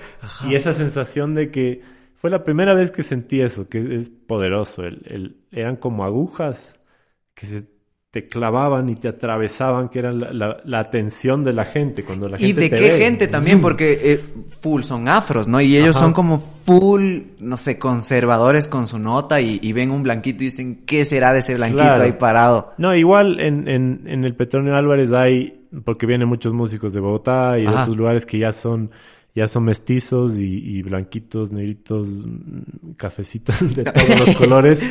[0.47, 1.81] Y esa sensación de que
[2.15, 4.83] fue la primera vez que sentí eso, que es poderoso.
[4.83, 6.79] el, eran como agujas
[7.33, 7.80] que se
[8.11, 12.65] te clavaban y te atravesaban, que era la, atención de la gente cuando la gente
[12.65, 13.61] ¿Y de qué gente también?
[13.61, 14.23] Porque eh,
[14.59, 15.61] full son afros, ¿no?
[15.61, 20.43] Y ellos son como full, no sé, conservadores con su nota y, ven un blanquito
[20.43, 22.73] y dicen, ¿qué será de ese blanquito ahí parado?
[22.77, 27.57] No, igual en, en, en el Petronio Álvarez hay, porque vienen muchos músicos de Bogotá
[27.57, 28.91] y de otros lugares que ya son
[29.33, 32.09] ya son mestizos y, blanquitos, negritos,
[32.97, 34.83] cafecitos de todos los colores.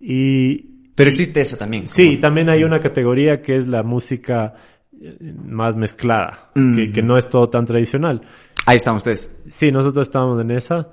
[0.00, 1.88] Y, Pero existe eso también.
[1.88, 4.54] Sí, también hay una categoría que es la música
[5.00, 8.20] eh, más mezclada, que, que, no es todo tan tradicional.
[8.66, 9.36] Ahí están ustedes.
[9.48, 10.90] Sí, nosotros estábamos en esa,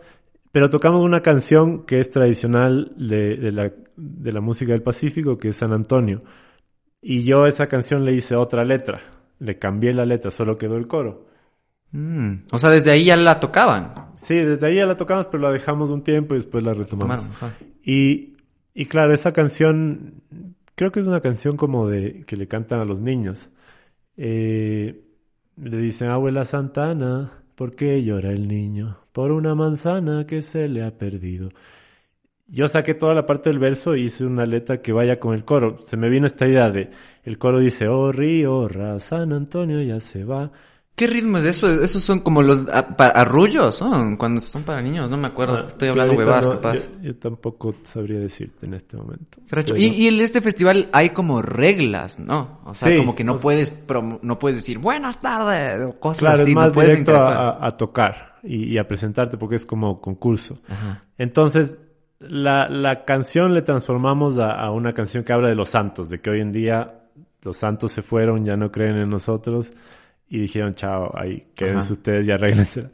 [0.51, 5.37] pero tocamos una canción que es tradicional de, de, la, de la música del Pacífico,
[5.37, 6.23] que es San Antonio.
[7.01, 9.01] Y yo a esa canción le hice otra letra,
[9.39, 11.27] le cambié la letra, solo quedó el coro.
[11.91, 12.45] Mm.
[12.51, 13.93] O sea, desde ahí ya la tocaban.
[14.17, 17.29] Sí, desde ahí ya la tocamos, pero la dejamos un tiempo y después la retomamos.
[17.83, 18.30] y,
[18.73, 20.21] y claro, esa canción,
[20.75, 23.49] creo que es una canción como de que le cantan a los niños.
[24.17, 25.03] Eh,
[25.57, 28.99] le dicen, abuela Santana, ¿por qué llora el niño?
[29.11, 31.49] Por una manzana que se le ha perdido.
[32.47, 35.45] Yo saqué toda la parte del verso y hice una letra que vaya con el
[35.45, 35.81] coro.
[35.81, 36.89] Se me vino esta idea de,
[37.23, 38.67] el coro dice, oh río,
[38.99, 40.51] San Antonio ya se va.
[40.95, 41.67] ¿Qué ritmo es eso?
[41.81, 45.57] Esos son como los arrullos, son cuando son para niños, no me acuerdo.
[45.57, 46.89] Ah, Estoy hablando huevadas, capaz.
[47.01, 49.39] Yo, tampoco sabría decirte en este momento.
[49.75, 52.59] Y, en este festival hay como reglas, ¿no?
[52.65, 53.71] O sea, como que no puedes
[54.21, 56.51] no puedes decir buenas tardes o cosas claro, así.
[56.51, 60.59] Es más directo a, tocar y, a presentarte porque es como concurso.
[61.17, 61.81] Entonces,
[62.19, 66.19] la, la, canción le transformamos a, a una canción que habla de los santos, de
[66.19, 67.07] que hoy en día
[67.43, 69.71] los santos se fueron, ya no creen en nosotros
[70.31, 72.89] y dijeron, chao, ahí quédense ustedes y arreglense.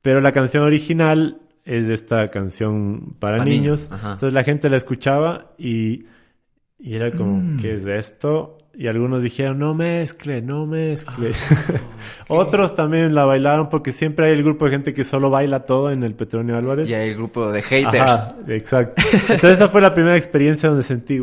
[0.00, 3.86] Pero la canción original es esta canción para, niños.
[3.92, 6.06] Entonces la gente la escuchaba y,
[6.78, 7.60] y era como, mm.
[7.60, 8.56] ¿qué es esto?
[8.72, 11.32] Y algunos dijeron, no mezcle, no mezcle.
[11.34, 11.80] Ah,
[12.28, 15.90] Otros también la bailaron porque siempre hay el grupo de gente que solo baila todo
[15.90, 16.88] en el Petronio Álvarez.
[16.88, 18.36] Y hay el grupo de haters.
[18.48, 19.02] exacto.
[19.28, 21.20] Entonces esa fue la primera experiencia donde sentí,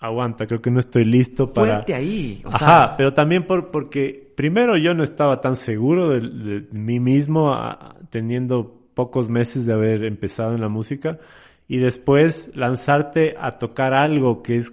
[0.00, 1.74] aguanta, creo que no estoy listo para...
[1.74, 2.40] Fuerte ahí.
[2.46, 7.52] O Ajá, pero también por, porque primero yo no estaba tan seguro de, mí mismo
[8.08, 11.18] teniendo pocos meses de haber empezado en la música
[11.66, 14.72] y después lanzarte a tocar algo que es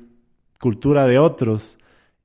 [0.59, 1.79] cultura de otros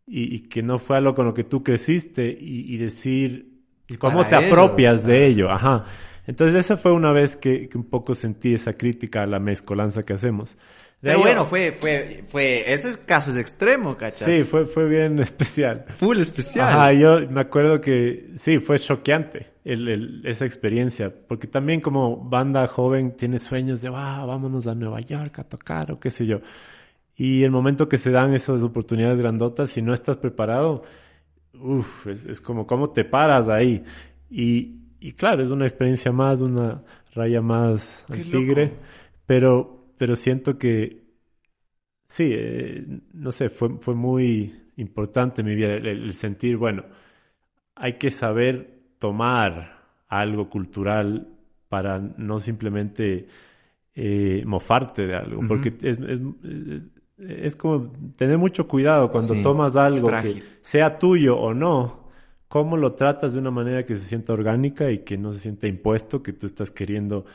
[0.07, 3.62] y, que no fue algo con lo que tú creciste y, decir
[3.98, 5.50] cómo te apropias de ello.
[5.50, 5.87] Ajá.
[6.26, 10.03] Entonces esa fue una vez que, que un poco sentí esa crítica a la mezcolanza
[10.03, 10.59] que hacemos.
[11.03, 14.29] Pero bueno, fue, fue, fue, ese caso es extremo, ¿cachas?
[14.29, 15.87] Sí, fue, fue bien especial.
[15.97, 16.69] Full especial.
[16.69, 22.19] Ajá, yo me acuerdo que sí, fue choqueante el, el, esa experiencia, porque también como
[22.19, 26.27] banda joven tiene sueños de, wow, vámonos a Nueva York a tocar o qué sé
[26.27, 26.41] yo.
[27.17, 30.83] Y el momento que se dan esas oportunidades grandotas, si no estás preparado,
[31.55, 33.83] uff, es, es, como cómo te paras ahí.
[34.31, 36.83] Y, y claro, es una experiencia más, una
[37.15, 38.75] raya más al tigre,
[39.25, 41.03] pero pero siento que
[42.07, 46.85] sí, eh, no sé, fue, fue muy importante en mi vida el, sentir, bueno,
[47.75, 51.29] hay que saber tomar algo cultural
[51.69, 53.27] para no simplemente
[53.95, 55.99] eh, mofarte de algo, porque es,
[57.19, 62.09] es, como tener mucho cuidado cuando tomas algo que sea tuyo o no,
[62.49, 65.67] cómo lo tratas de una manera que se sienta orgánica y que no se sienta
[65.67, 67.27] impuesto, que tú estás queriendo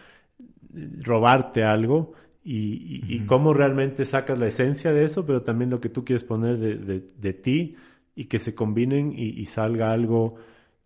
[1.04, 2.14] robarte algo
[2.48, 6.58] y, cómo realmente sacas la esencia de eso, pero también lo que tú quieres poner
[6.60, 7.76] de, ti
[8.16, 10.36] y que se combinen y, salga algo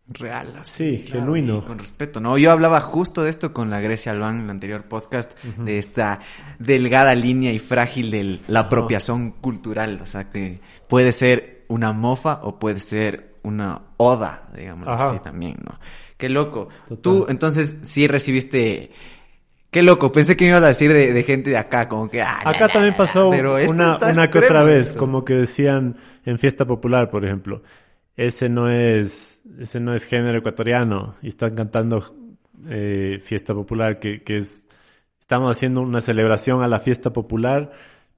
[0.07, 1.63] real, así, sí, genuino.
[1.65, 2.37] con respeto, ¿no?
[2.37, 6.19] Yo hablaba justo de esto con la Grecia Albán en el anterior podcast, de esta
[6.57, 12.39] delgada línea y frágil de la apropiación cultural, o sea, que puede ser una mofa
[12.41, 15.77] o puede ser una oda, digamos así también, ¿no?
[16.17, 16.69] Qué loco.
[17.01, 18.91] Tú, entonces, sí recibiste
[19.71, 22.21] Qué loco, pensé que me ibas a decir de, gente de acá, como que...
[22.23, 27.11] Ah, acá también pasó una, una que otra vez, como que decían en fiesta popular,
[27.11, 27.61] por ejemplo,
[28.15, 32.03] ese no es, ese no es género ecuatoriano, y están cantando
[32.67, 34.65] eh, fiesta popular, que, que es,
[35.19, 37.71] estamos haciendo una celebración a la fiesta popular,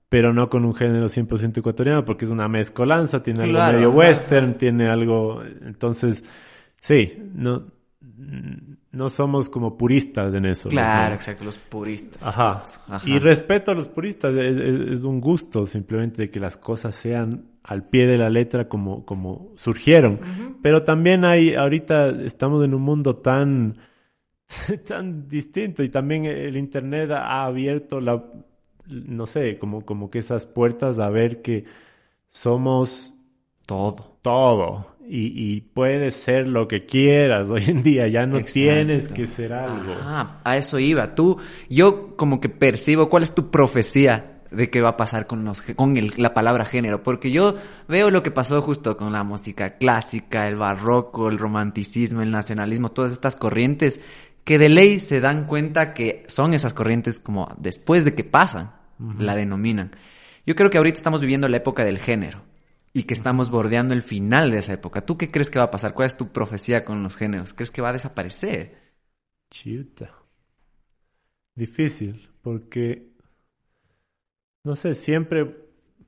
[0.08, 4.58] pero no con un género 100% ecuatoriano, porque es una mezcolanza, tiene algo medio western,
[4.58, 6.24] tiene algo, entonces,
[6.80, 7.66] sí, no
[8.92, 10.70] no somos como puristas en eso.
[10.70, 12.22] Claro, exacto, los puristas.
[12.22, 12.64] Ajá.
[13.06, 18.06] Y respeto a los puristas, es, un gusto simplemente que las cosas sean al pie
[18.06, 20.20] de la letra como, como surgieron.
[20.62, 23.78] Pero también hay, ahorita estamos en un mundo tan,
[24.88, 28.26] tan distinto y también el Internet ha abierto la,
[28.88, 31.64] no sé, como, como que esas puertas a ver que
[32.30, 33.14] somos
[33.66, 34.18] todo.
[34.22, 39.28] Todo y, y, puedes ser lo que quieras hoy en día, ya no tienes que
[39.28, 39.94] ser algo.
[40.00, 41.16] Ah, a eso iba.
[41.16, 41.38] Tú,
[41.70, 45.64] yo como que percibo, ¿cuál es tu profecía de qué va a pasar con, los,
[45.64, 47.56] con la palabra género, porque yo
[47.90, 52.92] veo lo que pasó justo con la música clásica, el barroco, el romanticismo, el nacionalismo,
[52.92, 54.00] todas estas corrientes
[54.46, 58.72] que de ley se dan cuenta que son esas corrientes como después de que pasan,
[59.18, 59.92] la denominan.
[60.46, 62.51] Yo creo que ahorita estamos viviendo la época del género
[62.94, 65.06] y que estamos bordeando el final de esa época.
[65.06, 65.94] ¿Tú qué crees que va a pasar?
[65.94, 67.54] ¿Cuál es tu profecía con los géneros?
[67.54, 68.78] ¿Crees que va a desaparecer?
[69.50, 70.14] Chuta.
[71.56, 73.12] Difícil, porque
[74.64, 75.58] no sé, siempre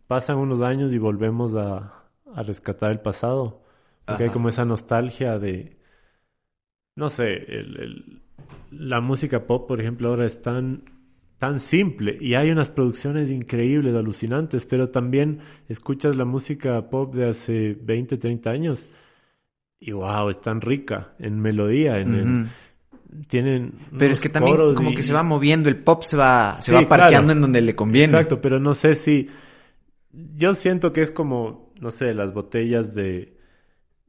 [0.07, 1.99] pasan unos años y volvemos a,
[2.45, 3.63] rescatar el pasado.
[4.05, 5.77] Porque hay como esa nostalgia de,
[6.95, 8.21] no sé, el,
[8.69, 10.83] la música pop, por ejemplo, ahora es tan,
[11.43, 17.31] tan simple y hay unas producciones increíbles, alucinantes, pero también escuchas la música pop de
[17.31, 18.87] hace 20, 30 años
[19.77, 22.49] y wow, es tan rica en melodía, en,
[23.27, 26.73] tienen pero es que también como que se va moviendo el pop se va se
[26.73, 28.05] va parqueando en donde le conviene.
[28.05, 29.27] Exacto pero no sé si
[30.13, 33.37] yo siento que es como no sé las botellas de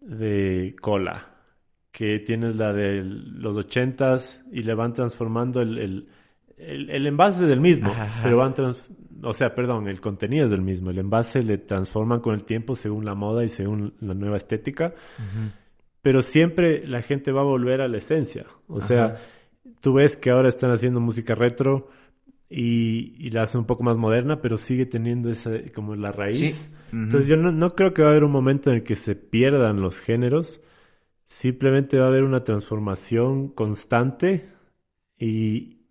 [0.00, 1.34] de cola
[1.90, 6.08] que tienes la de los ochentas y le van transformando el, el,
[6.56, 8.90] el, envase del mismo pero van trans,
[9.22, 12.74] o sea perdón el contenido es del mismo el envase le transforman con el tiempo
[12.74, 14.94] según la moda y según la nueva estética
[16.04, 18.44] pero siempre la gente va a volver a la esencia.
[18.68, 19.16] O sea,
[19.80, 21.88] tú ves que ahora están haciendo música retro
[22.50, 26.70] y, la hacen un poco más moderna, pero sigue teniendo esa como la raíz.
[26.92, 29.16] Entonces yo no, no, creo que va a haber un momento en el que se
[29.16, 30.60] pierdan los géneros.
[31.24, 34.50] Simplemente va a haber una transformación constante
[35.18, 35.83] y,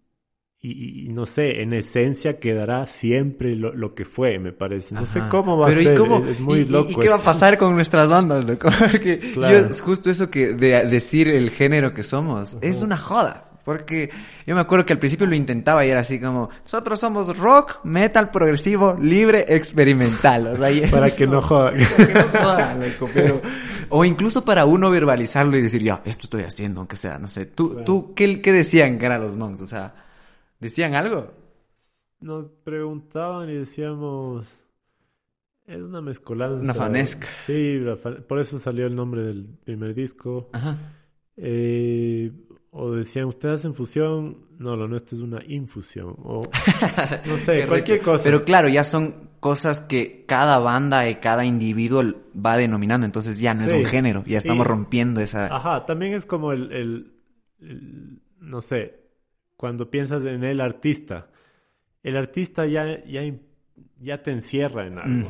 [0.65, 4.95] y, no sé, en esencia quedará siempre lo, que fue, me parece.
[4.95, 5.99] No sé cómo va a ser,
[6.29, 6.89] es, muy loco.
[6.89, 8.69] ¿Y qué va a pasar con nuestras bandas, loco?
[8.79, 13.49] Porque yo, justo eso que de decir el género que somos, es una joda.
[13.65, 14.09] Porque
[14.45, 17.79] yo me acuerdo que al principio lo intentaba y era así como, nosotros somos rock,
[17.83, 20.47] metal, progresivo, libre, experimental.
[20.47, 21.77] O sea, para que no jodan.
[23.89, 27.47] o incluso para uno verbalizarlo y decir, ya, esto estoy haciendo, aunque sea, no sé.
[27.47, 29.59] ¿Tú, tú qué, qué decían que eran los monks?
[29.59, 30.02] O sea...
[30.63, 31.29] ¿Decían algo?
[32.21, 34.47] Nos preguntaban y decíamos...
[35.65, 36.61] Es una mezcolanza.
[36.61, 37.27] Una fanesca.
[37.45, 37.81] Sí,
[38.27, 40.49] por eso salió el nombre del primer disco.
[40.53, 40.77] Ajá.
[41.35, 42.31] Eh,
[42.71, 44.47] o decían, ¿ustedes hacen fusión?
[44.57, 46.15] No, lo nuestro es una infusión.
[46.23, 46.43] O
[47.25, 48.23] no sé, cualquier cosa.
[48.23, 53.05] Pero claro, ya son cosas que cada banda y cada individuo va denominando.
[53.05, 54.23] Entonces ya no es un género.
[54.25, 55.53] Ya estamos rompiendo esa...
[55.53, 57.13] Ajá, también es como el
[58.43, 59.02] no sé,
[59.63, 61.29] cuando piensas en el artista.
[62.03, 63.21] El artista ya, ya,
[63.97, 65.29] ya te encierra en algo.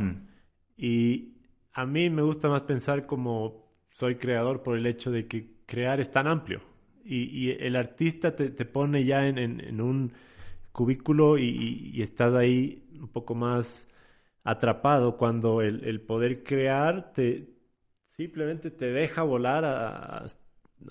[0.76, 1.36] Y
[1.72, 6.00] a mí me gusta más pensar como soy creador por el hecho de que crear
[6.00, 6.64] es tan amplio.
[7.06, 10.14] Y, el artista te, pone ya en, un
[10.72, 13.88] cubículo y, estás ahí un poco más
[14.44, 17.54] atrapado cuando el, poder crear te
[18.08, 20.26] simplemente te deja volar a, a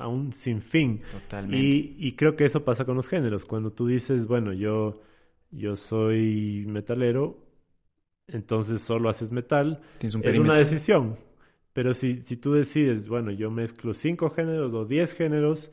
[0.00, 1.02] un sinfín.
[1.10, 1.56] Totalmente.
[1.58, 3.44] Y, creo que eso pasa con los géneros.
[3.44, 5.00] Cuando tú dices, bueno, yo,
[5.50, 7.38] yo soy metalero,
[8.26, 11.18] entonces solo haces metal, es una decisión.
[11.72, 15.72] Pero si, si tú decides, bueno, yo mezclo cinco géneros o diez géneros,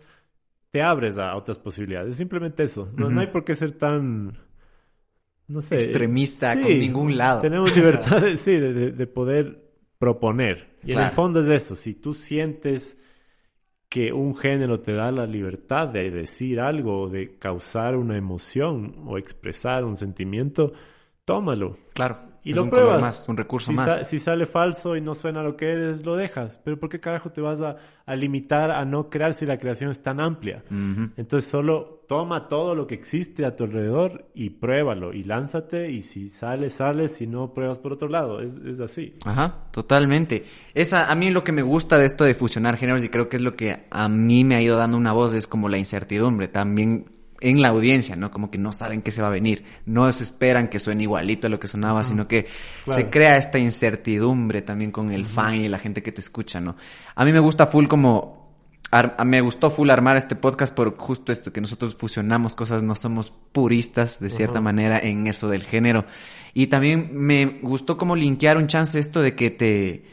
[0.71, 2.15] te abres a otras posibilidades.
[2.15, 2.91] Simplemente eso.
[2.95, 4.37] No, hay por qué ser tan,
[5.47, 5.75] no sé.
[5.75, 7.41] Extremista con ningún lado.
[7.41, 10.77] Tenemos libertad, de, sí, de, poder proponer.
[10.83, 11.75] Y en el fondo es eso.
[11.75, 12.98] Si tú sientes
[13.89, 19.17] que un género te da la libertad de decir algo, de causar una emoción o
[19.17, 20.73] expresar un sentimiento,
[21.25, 21.77] tómalo.
[21.93, 22.28] Claro.
[22.43, 23.01] Y lo un pruebas.
[23.01, 24.07] Más, un recurso si más.
[24.07, 26.59] si sale falso y no suena lo que eres, lo dejas.
[26.63, 27.75] Pero ¿por qué carajo te vas a,
[28.15, 30.63] limitar a no crear si la creación es tan amplia?
[30.69, 36.01] Entonces solo toma todo lo que existe a tu alrededor y pruébalo y lánzate y
[36.01, 38.41] si sale, sale, si no, pruebas por otro lado.
[38.41, 39.13] Es, es así.
[39.25, 40.43] Ajá, totalmente.
[40.73, 43.35] Esa, a mí lo que me gusta de esto de fusionar géneros y creo que
[43.35, 46.47] es lo que a mí me ha ido dando una voz es como la incertidumbre.
[46.47, 48.31] También en la audiencia, ¿no?
[48.31, 51.47] Como que no saben qué se va a venir, no se esperan que suene igualito
[51.47, 52.47] a lo que sonaba, sino que
[52.89, 56.75] se crea esta incertidumbre también con el fan y la gente que te escucha, ¿no?
[57.15, 58.39] A mí me gusta full como
[59.23, 63.29] me gustó full armar este podcast por justo esto, que nosotros fusionamos cosas, no somos
[63.29, 66.05] puristas de cierta manera en eso del género.
[66.53, 70.05] Y también me gustó como linkear un chance esto de que te,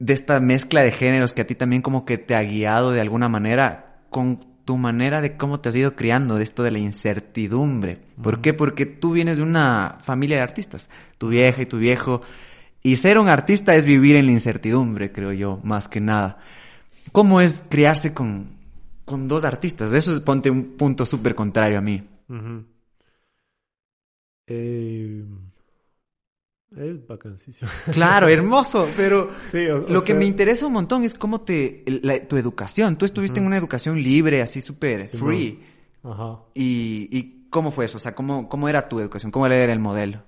[0.00, 3.00] de esta mezcla de géneros que a ti también como que te ha guiado de
[3.00, 6.78] alguna manera con tu manera de cómo te has ido criando, de esto de la
[6.78, 8.00] incertidumbre.
[8.22, 8.54] ¿Por qué?
[8.54, 10.88] Porque tú vienes de una familia de artistas,
[11.18, 12.22] tu vieja y tu viejo,
[12.82, 16.38] y ser un artista es vivir en la incertidumbre, creo yo, más que nada.
[17.12, 18.48] ¿Cómo es criarse con,
[19.04, 19.92] con dos artistas?
[19.94, 22.02] Eso es, ponte un punto súper contrario a mí.
[24.46, 25.24] Eh,
[26.76, 27.70] es vacancísimo.
[27.92, 29.30] Claro, hermoso, pero
[29.88, 31.84] lo que me interesa un montón es cómo te,
[32.28, 32.96] tu educación.
[32.96, 35.62] Tú estuviste en una educación libre, así súper free.
[36.02, 36.40] Ajá.
[36.54, 37.96] Y, y, cómo fue eso?
[37.96, 39.30] O sea, ¿cómo, ¿cómo era tu educación?
[39.32, 40.22] ¿Cómo era el modelo?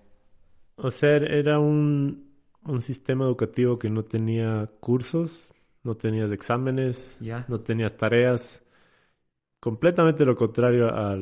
[0.77, 2.27] O sea, era un,
[2.65, 7.17] un sistema educativo que no tenía cursos, no tenías exámenes,
[7.49, 8.63] no tenías tareas.
[9.61, 11.17] Completamente lo contrario a,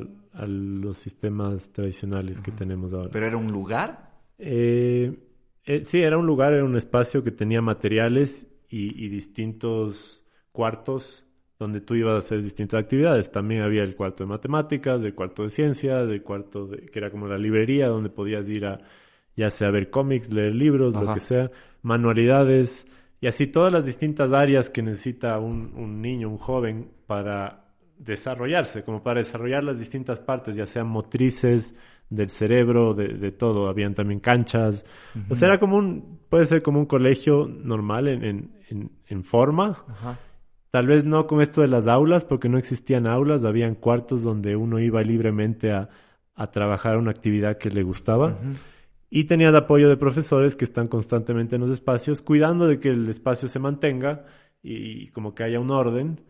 [0.47, 3.09] los sistemas tradicionales que tenemos ahora.
[3.13, 4.14] ¿Pero era un lugar?
[4.39, 5.13] Eh,
[5.65, 11.25] eh, sí, era un lugar, era un espacio que tenía materiales y, distintos cuartos
[11.59, 13.31] donde tú ibas a hacer distintas actividades.
[13.31, 17.11] También había el cuarto de matemáticas, el cuarto de ciencia, del cuarto de, que era
[17.11, 18.81] como la librería donde podías ir a
[19.37, 21.51] ya sea ver cómics, leer libros, lo que sea,
[21.83, 22.87] manualidades
[23.21, 27.65] y así todas las distintas áreas que necesita un, un niño, un joven para
[27.97, 31.75] desarrollarse, como para desarrollar las distintas partes, ya sean motrices
[32.15, 33.69] del cerebro, de, de todo.
[33.69, 34.85] Habían también canchas.
[35.29, 38.25] O sea, era como un, puede ser como un colegio normal en,
[38.69, 39.85] en, en, forma.
[40.71, 44.57] Tal vez no con esto de las aulas, porque no existían aulas, habían cuartos donde
[44.57, 45.89] uno iba libremente a,
[46.35, 48.37] a trabajar una actividad que le gustaba.
[49.11, 52.89] Y tenía el apoyo de profesores que están constantemente en los espacios, cuidando de que
[52.89, 54.25] el espacio se mantenga
[54.63, 56.21] y, como que haya un orden,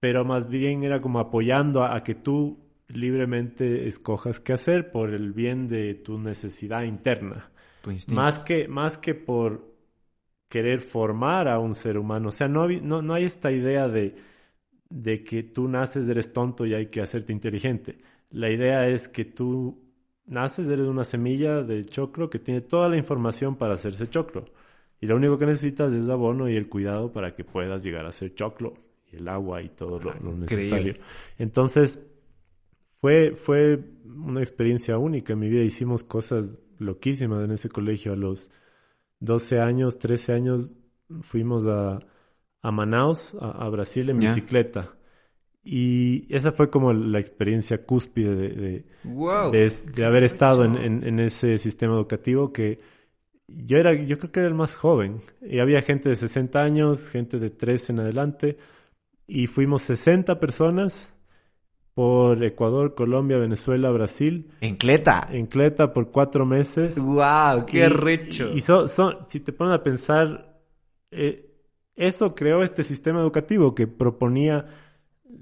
[0.00, 5.32] pero más bien era como apoyando a, que tú libremente escojas qué hacer por el
[5.32, 7.50] bien de tu necesidad interna.
[8.08, 9.74] más que, más que por
[10.48, 12.28] querer formar a un ser humano.
[12.28, 14.14] O sea, no, no, no hay esta idea de,
[14.88, 17.98] de que tú naces, eres tonto y hay que hacerte inteligente.
[18.30, 19.82] La idea es que tú
[20.26, 24.44] naces, eres una semilla de choclo que tiene toda la información para hacerse choclo.
[25.00, 28.12] Y lo único que necesitas es abono y el cuidado para que puedas llegar a
[28.12, 28.74] ser choclo.
[29.12, 30.94] Y el agua y todo lo, necesario.
[31.38, 31.98] Entonces,
[33.04, 35.62] fue, fue una experiencia única en mi vida.
[35.62, 38.14] Hicimos cosas loquísimas en ese colegio.
[38.14, 38.50] A los
[39.20, 40.74] 12 años, 13 años,
[41.20, 41.98] fuimos a,
[42.62, 44.94] a Manaus, a, Brasil, en bicicleta.
[45.62, 52.54] Y esa fue como la experiencia cúspide de, de, haber estado en, ese sistema educativo
[52.54, 52.80] que
[53.48, 55.20] yo era, yo creo que era el más joven.
[55.42, 58.56] Y había gente de 60 años, gente de 13 en adelante.
[59.26, 61.13] Y fuimos 60 personas
[61.94, 64.50] por Ecuador, Colombia, Venezuela, Brasil.
[64.60, 65.28] En Cleta.
[65.30, 67.00] En Cleta por cuatro meses.
[67.00, 67.66] ¡Wow!
[67.66, 68.52] ¡Qué recho!
[68.52, 68.88] Y, son,
[69.26, 70.60] si te pones a pensar,
[71.12, 71.54] eh,
[71.94, 74.66] eso creó este sistema educativo que proponía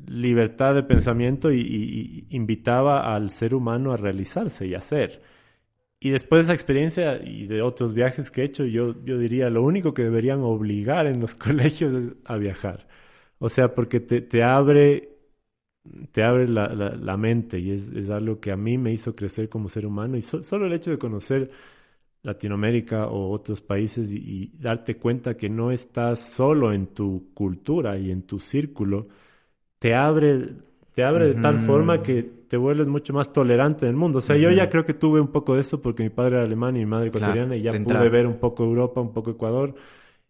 [0.06, 5.22] libertad de pensamiento y, invitaba al ser humano a realizarse y hacer.
[6.00, 9.48] Y después de esa experiencia y de otros viajes que he hecho, yo, yo diría,
[9.50, 12.86] lo único que deberían obligar en los colegios es a viajar.
[13.38, 15.12] O sea, porque te, te abre,
[16.12, 19.48] te abre la, la, mente y es, es, algo que a mí me hizo crecer
[19.48, 20.16] como ser humano.
[20.16, 21.50] Y solo el hecho de conocer
[22.22, 27.98] Latinoamérica o otros países y, y, darte cuenta que no estás solo en tu cultura
[27.98, 29.08] y en tu círculo,
[29.80, 30.50] te abre,
[30.94, 34.18] te abre de tal forma que te vuelves mucho más tolerante del mundo.
[34.18, 36.44] O sea, yo ya creo que tuve un poco de eso porque mi padre era
[36.44, 39.74] alemán y mi madre ecuatoriana y ya pude ver un poco Europa, un poco Ecuador,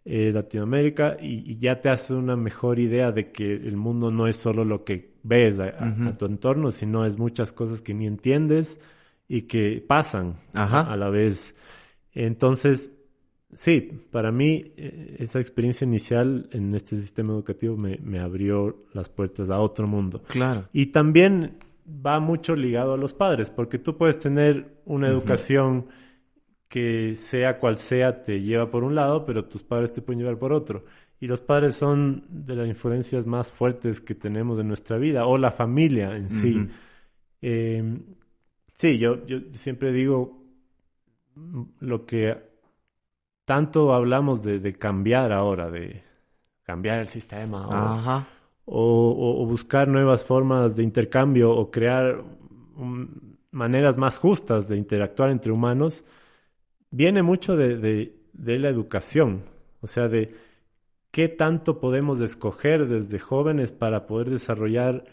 [0.04, 4.36] eh, Latinoamérica y, ya te hace una mejor idea de que el mundo no es
[4.36, 8.80] solo lo que ves a, tu entorno, sino es muchas cosas que ni entiendes
[9.28, 11.54] y que pasan a la vez.
[12.12, 12.90] Entonces,
[13.54, 19.10] Sí, para mí eh, esa experiencia inicial en este sistema educativo me, me, abrió las
[19.10, 20.22] puertas a otro mundo.
[20.26, 20.68] Claro.
[20.72, 25.86] Y también va mucho ligado a los padres, porque tú puedes tener una educación
[26.72, 30.38] que sea cual sea te lleva por un lado, pero tus padres te pueden llevar
[30.38, 30.86] por otro.
[31.20, 35.36] Y los padres son de las influencias más fuertes que tenemos en nuestra vida, o
[35.36, 36.66] la familia en sí.
[37.42, 38.02] Em,
[38.72, 40.46] sí, yo, yo siempre digo
[41.80, 42.38] lo que
[43.44, 46.02] tanto hablamos de, cambiar ahora, de
[46.62, 47.68] cambiar el sistema
[48.64, 52.24] o, buscar nuevas formas de intercambio o crear
[53.50, 56.06] maneras más justas de interactuar entre humanos,
[56.92, 59.42] viene mucho de, la educación,
[59.80, 60.32] o sea, de
[61.10, 65.04] qué tanto podemos escoger desde jóvenes para poder desarrollar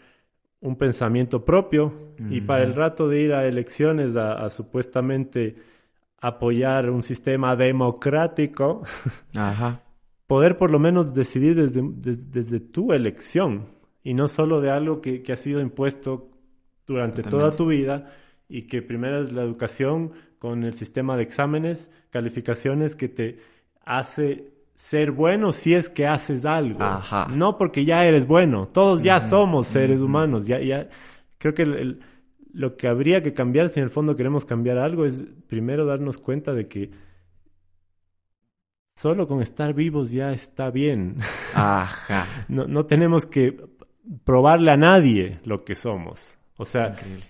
[0.60, 5.56] un pensamiento propio y para el rato de ir a elecciones a supuestamente
[6.20, 8.82] apoyar un sistema democrático,
[10.26, 13.68] poder por lo menos decidir desde, desde, tu elección
[14.04, 16.30] y no solo de algo que, ha sido impuesto
[16.86, 18.12] durante toda tu vida
[18.48, 23.38] y que primero es la educación con el sistema de exámenes, calificaciones que te
[23.84, 26.80] hace ser bueno si es que haces algo.
[27.30, 30.88] No porque ya eres bueno, todos ya somos seres humanos, ya, ya
[31.38, 32.00] creo que el
[32.52, 36.18] lo que habría que cambiar si en el fondo queremos cambiar algo es primero darnos
[36.18, 36.90] cuenta de que
[38.94, 41.18] solo con estar vivos ya está bien.
[41.54, 42.26] Ajá.
[42.48, 43.56] no, no tenemos que
[44.24, 46.36] probarle a nadie lo que somos.
[46.56, 47.20] O sea, eh,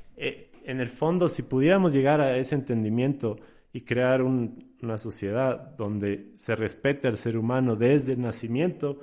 [0.70, 3.36] en el fondo, si pudiéramos llegar a ese entendimiento
[3.72, 9.00] y crear una sociedad donde se respete al ser humano desde el nacimiento,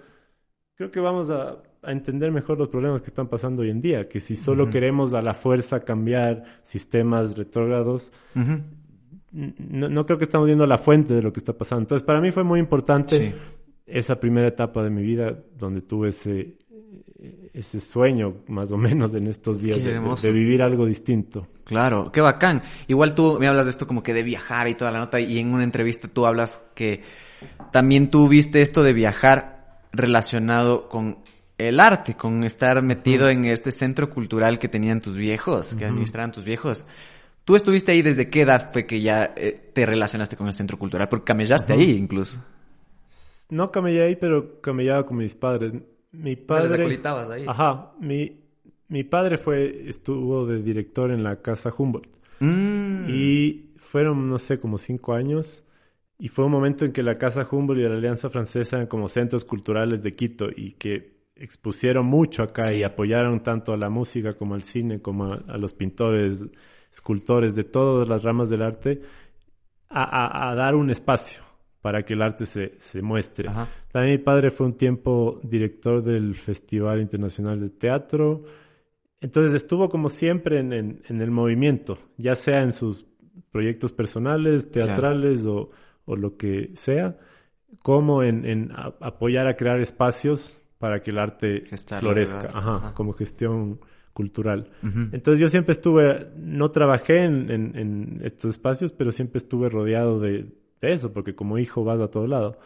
[0.76, 4.20] creo que vamos a, entender mejor los problemas que están pasando hoy en día, que
[4.20, 8.12] si solo queremos a la fuerza cambiar sistemas retrógrados,
[9.32, 11.84] no, creo que estamos viendo la fuente de lo que está pasando.
[11.84, 13.36] Entonces, para mí fue muy importante
[13.86, 16.58] esa primera etapa de mi vida donde tuve ese,
[17.54, 21.48] ese sueño, más o menos, en estos días de, vivir algo distinto.
[21.64, 22.62] Claro, qué bacán.
[22.88, 25.40] Igual tú me hablas de esto como que de viajar y toda la nota, y
[25.40, 27.04] en una entrevista tú hablas que
[27.72, 31.18] también tú viste esto de viajar relacionado con
[31.58, 36.32] el arte, con estar metido en este centro cultural que tenían tus viejos, que administraban
[36.32, 36.86] tus viejos.
[37.46, 40.78] ¿Tú estuviste ahí desde qué edad fue que ya eh, te relacionaste con el centro
[40.78, 41.10] cultural?
[41.10, 42.44] Porque camellaste ahí incluso.
[43.50, 45.74] No camellé ahí, pero camellaba con mis padres
[46.18, 46.98] mi padre...
[47.00, 47.46] Se ahí.
[47.48, 47.94] Ajá.
[48.00, 48.40] Mi,
[48.88, 52.10] mi padre fue, estuvo de director en la Casa Humboldt.
[52.40, 53.10] Mm.
[53.10, 55.64] Y fueron, no sé, como cinco años.
[56.20, 59.08] Y fue un momento en que la Casa Humboldt y la Alianza Francesa eran como
[59.08, 64.34] centros culturales de Quito y que expusieron mucho acá y apoyaron tanto a la música
[64.34, 66.44] como al cine, como a, los pintores,
[66.92, 69.02] escultores de todas las ramas del arte,
[69.90, 71.47] a dar un espacio
[71.88, 73.50] para que el arte se, se muestre.
[73.94, 78.44] También mi padre fue un tiempo director del Festival Internacional de Teatro.
[79.22, 83.06] Entonces estuvo como siempre en, en, el movimiento, ya sea en sus
[83.54, 85.70] proyectos personales, teatrales o,
[86.04, 87.20] o, lo que sea,
[87.82, 91.64] como en, en apoyar a crear espacios para que el arte
[92.02, 93.80] florezca, Ajá, como gestión
[94.12, 94.72] cultural.
[94.84, 100.52] Entonces yo siempre estuve, no trabajé en, en, estos espacios, pero siempre estuve rodeado de,
[100.82, 102.58] de eso, porque como hijo vas a todo lado.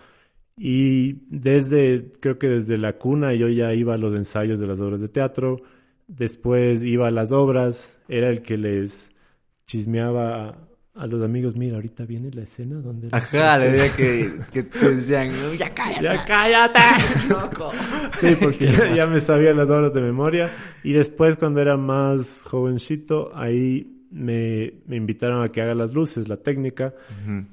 [0.58, 4.80] Y desde, creo que desde la cuna yo ya iba a los ensayos de las
[4.80, 5.62] obras de teatro,
[6.08, 9.12] después iba a las obras, era el que les
[9.66, 13.08] chismeaba a los amigos, mira, ahorita viene la escena donde...
[13.12, 16.04] Ajá, le decía que, que te decían, ya cállate.
[16.04, 16.80] Ya cállate.
[18.20, 20.52] sí, porque ya, me sabía las obras de memoria.
[20.84, 26.28] Y después cuando era más jovencito, ahí me, me, invitaron a que haga las luces,
[26.28, 26.94] la técnica,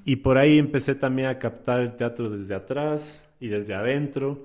[0.04, 4.44] y por ahí empecé también a captar el teatro desde atrás y desde adentro,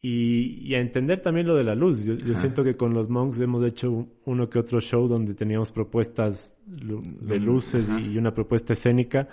[0.00, 2.04] y, a entender también lo de la luz.
[2.04, 6.56] Yo, siento que con los monks hemos hecho uno que otro show donde teníamos propuestas
[6.66, 9.28] de luces y, una propuesta escénica,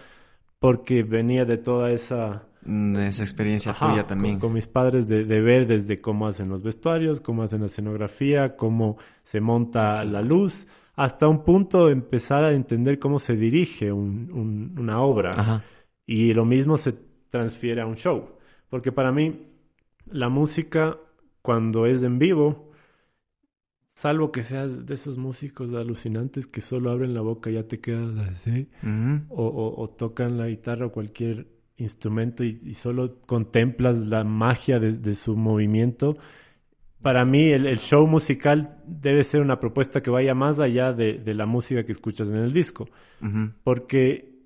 [0.60, 2.46] porque venía de toda esa...
[2.62, 4.38] De esa experiencia tuya también.
[4.38, 8.58] Con, mis padres de, de, ver desde cómo hacen los vestuarios, cómo hacen la escenografía,
[8.58, 10.68] cómo se monta la luz
[11.00, 15.64] hasta un punto empezar a entender cómo se dirige una obra.
[16.06, 16.94] Y lo mismo se
[17.30, 18.32] transfiere a un show.
[18.70, 19.48] Porque para mí,
[20.12, 20.98] la música,
[21.42, 22.74] cuando es en vivo,
[23.96, 27.80] salvo que seas de esos músicos alucinantes que solo abren la boca y ya te
[27.80, 28.70] quedas así,
[29.30, 31.48] o, tocan la guitarra o cualquier
[31.78, 36.18] instrumento y, solo contemplas la magia de su movimiento,
[37.02, 41.46] para mí el, show musical debe ser una propuesta que vaya más allá de, la
[41.46, 42.90] música que escuchas en el disco.
[43.64, 44.44] Porque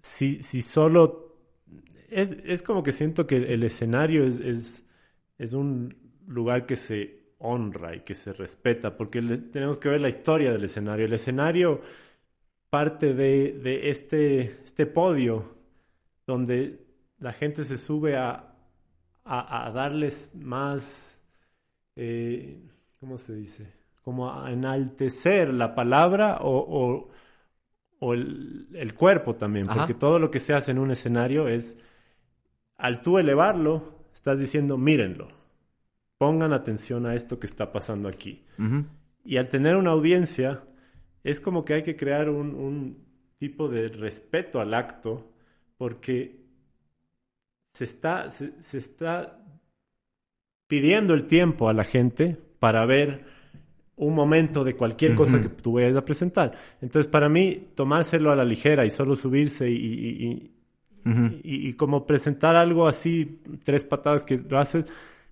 [0.00, 1.22] si, si solo...
[2.08, 4.84] Es, es, como que siento que el escenario es, es,
[5.36, 10.08] es, un lugar que se honra y que se respeta, porque tenemos que ver la
[10.08, 11.06] historia del escenario.
[11.06, 11.80] El escenario
[12.70, 15.56] parte de, de este, este podio
[16.24, 16.86] donde
[17.18, 18.54] la gente se sube a,
[19.24, 21.14] a, a darles más
[21.96, 22.60] eh,
[23.00, 23.72] ¿cómo se dice?
[24.02, 27.10] Como a enaltecer la palabra o,
[28.00, 31.78] el, cuerpo también, porque todo lo que se hace en un escenario es,
[32.76, 35.28] al tú elevarlo, estás diciendo, mírenlo,
[36.18, 38.44] pongan atención a esto que está pasando aquí.
[39.24, 40.64] Y al tener una audiencia,
[41.22, 43.02] es como que hay que crear un,
[43.38, 45.32] tipo de respeto al acto,
[45.76, 46.44] porque
[47.72, 49.43] se está, se está
[50.74, 53.22] pidiendo el tiempo a la gente para ver
[53.94, 56.50] un momento de cualquier cosa que tú vayas a presentar.
[56.80, 60.50] Entonces, para mí, tomárselo a la ligera y solo subirse y,
[61.04, 64.86] y, como presentar algo así, tres patadas que lo haces,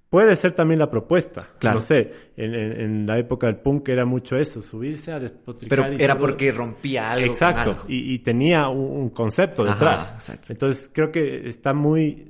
[0.08, 1.48] puede ser también la propuesta.
[1.58, 1.80] Claro.
[1.80, 5.90] No sé, en, la época del punk era mucho eso, subirse a despotricar.
[5.90, 7.32] Pero era porque rompía algo.
[7.32, 10.30] Exacto, Y, tenía un, concepto detrás.
[10.48, 12.28] Entonces, creo que está muy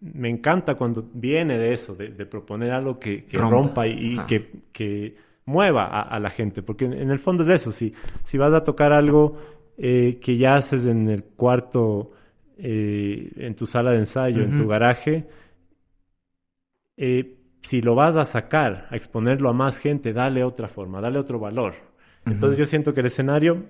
[0.00, 6.18] me encanta cuando viene de eso, de, proponer algo que, rompa, y, que, mueva a,
[6.18, 7.92] la gente, porque en, el fondo es eso, si,
[8.24, 9.36] si vas a tocar algo
[9.76, 12.12] eh, que ya haces en el cuarto,
[12.56, 15.26] eh, en tu sala de ensayo, en tu garaje,
[16.96, 21.18] eh, si lo vas a sacar, a exponerlo a más gente, dale otra forma, dale
[21.18, 21.74] otro valor.
[22.26, 23.66] Entonces yo siento que el escenario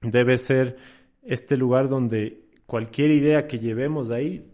[0.00, 0.76] debe ser
[1.22, 4.46] este lugar donde cualquier idea que llevemos ahí,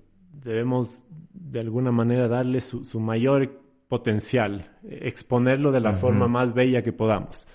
[0.44, 6.82] debemos de alguna manera darle su, su mayor potencial, exponerlo de la forma más bella
[6.82, 7.46] que podamos.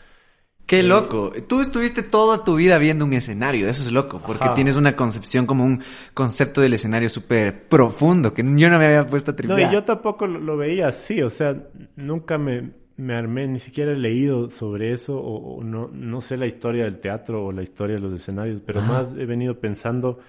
[0.70, 1.32] Qué eh, loco.
[1.48, 5.48] Tú estuviste toda tu vida viendo un escenario, eso es loco, porque tienes una concepción
[5.48, 5.82] como un
[6.14, 9.60] concepto del escenario súper profundo, que yo no me había puesto a tripear.
[9.60, 11.56] No, y yo tampoco lo, veía así, o sea,
[11.96, 16.46] nunca me, me, armé, ni siquiera he leído sobre eso, o, no, no sé la
[16.46, 20.20] historia del teatro o la historia de los escenarios, pero más he venido pensando,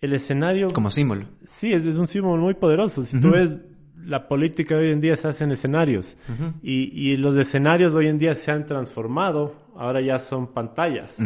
[0.00, 0.72] el escenario...
[0.72, 1.26] Como símbolo.
[1.44, 3.04] Sí, es, es un símbolo muy poderoso.
[3.04, 3.58] Si tú ves
[4.04, 6.16] la política hoy en día se hace en escenarios
[6.62, 11.18] y, los escenarios hoy en día se han transformado, ahora ya son pantallas.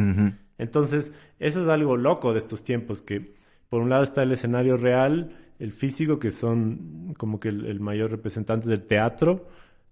[0.58, 3.34] Entonces, eso es algo loco de estos tiempos, que
[3.68, 8.10] por un lado está el escenario real, el físico, que son como que el, mayor
[8.10, 9.48] representante del teatro,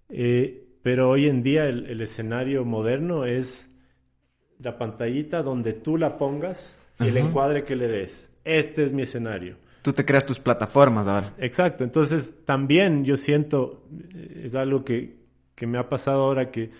[0.09, 3.69] eh, pero hoy en día el, escenario moderno es
[4.59, 8.32] la pantallita donde tú la pongas y el encuadre que le des.
[8.43, 9.57] Este es mi escenario.
[9.81, 11.33] Tú te creas tus plataformas ahora.
[11.37, 15.17] Exacto, entonces también yo siento, eh, es algo que,
[15.55, 16.71] que me ha pasado ahora que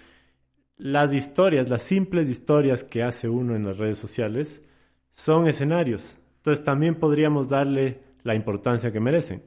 [0.77, 4.61] las historias, las simples historias que hace uno en las redes sociales
[5.09, 6.17] son escenarios.
[6.37, 9.43] Entonces también podríamos darle la importancia que merecen.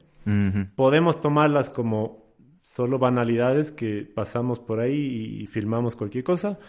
[0.75, 6.59] Podemos tomarlas como solo banalidades que pasamos por ahí y filmamos cualquier cosa,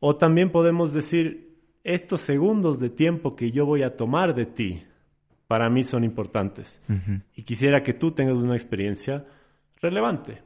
[0.00, 4.84] o también podemos decir, estos segundos de tiempo que yo voy a tomar de ti,
[5.46, 6.80] para mí son importantes.
[7.34, 9.24] Y quisiera que tú tengas una experiencia
[9.80, 10.42] relevante.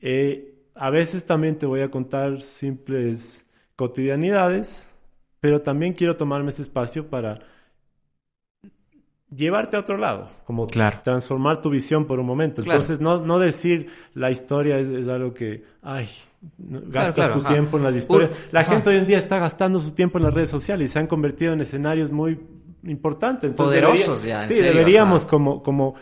[0.00, 3.44] Eh, a veces también te voy a contar simples
[3.76, 4.88] cotidianidades,
[5.40, 7.40] pero también quiero tomarme ese espacio para
[9.34, 12.62] llevarte a otro lado, como transformar tu visión por un momento.
[12.62, 16.08] Entonces, no, no decir la historia es, algo que, ay,
[16.58, 18.30] gastas tu tiempo en las historias.
[18.52, 20.98] la gente hoy en día está gastando su tiempo en las redes sociales y se
[20.98, 22.38] han convertido en escenarios muy
[22.86, 23.48] importante.
[23.50, 24.42] Poderosos ya.
[24.42, 25.94] sí, deberíamos como, como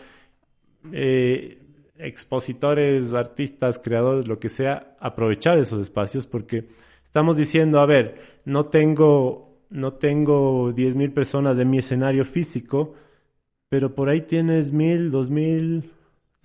[0.91, 1.59] eh,
[1.97, 6.67] expositores, artistas, creadores, lo que sea, aprovechar esos espacios porque
[7.03, 12.95] estamos diciendo, a ver, no tengo, no tengo 10.000 personas en mi escenario físico,
[13.69, 15.91] pero por ahí tienes mil, dos mil,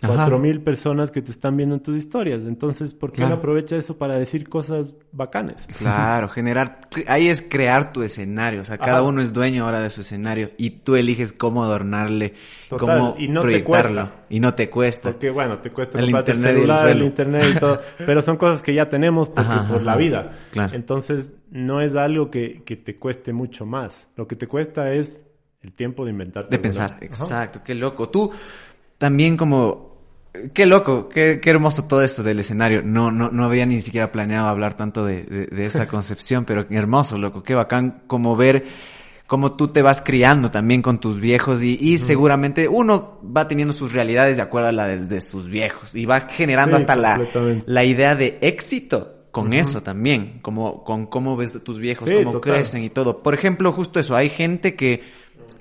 [0.00, 2.44] cuatro mil personas que te están viendo en tus historias.
[2.44, 5.66] Entonces, ¿por qué no aprovecha eso para decir cosas bacanes?
[5.78, 8.62] Claro, generar, ahí es crear tu escenario.
[8.62, 12.34] O sea, cada uno es dueño ahora de su escenario y tú eliges cómo adornarle,
[12.68, 14.02] cómo y no proyectarlo.
[14.02, 14.26] Te cuesta.
[14.28, 15.10] Y no te cuesta.
[15.10, 17.80] Porque bueno, te cuesta el internet, el, celular, el, internet y todo.
[17.98, 20.32] pero son cosas que ya tenemos porque, por la vida.
[20.50, 20.74] Claro.
[20.74, 24.08] Entonces, no es algo que, que te cueste mucho más.
[24.16, 25.26] Lo que te cuesta es
[25.62, 26.50] el tiempo de inventarte.
[26.50, 28.08] De pensar, exacto, qué loco.
[28.08, 28.32] Tú
[28.98, 29.87] también como
[30.52, 32.82] Qué loco, qué, qué, hermoso todo esto del escenario.
[32.82, 37.18] No, no, no había ni siquiera planeado hablar tanto de, de, esa concepción, pero hermoso,
[37.18, 38.64] loco, qué bacán como ver
[39.26, 43.74] cómo tú te vas criando también con tus viejos y, y seguramente uno va teniendo
[43.74, 47.20] sus realidades de acuerdo a la de, sus viejos y va generando hasta la,
[47.66, 52.82] la idea de éxito con eso también, como con cómo ves tus viejos, cómo crecen
[52.82, 53.22] y todo.
[53.22, 55.02] Por ejemplo, justo eso, hay gente que,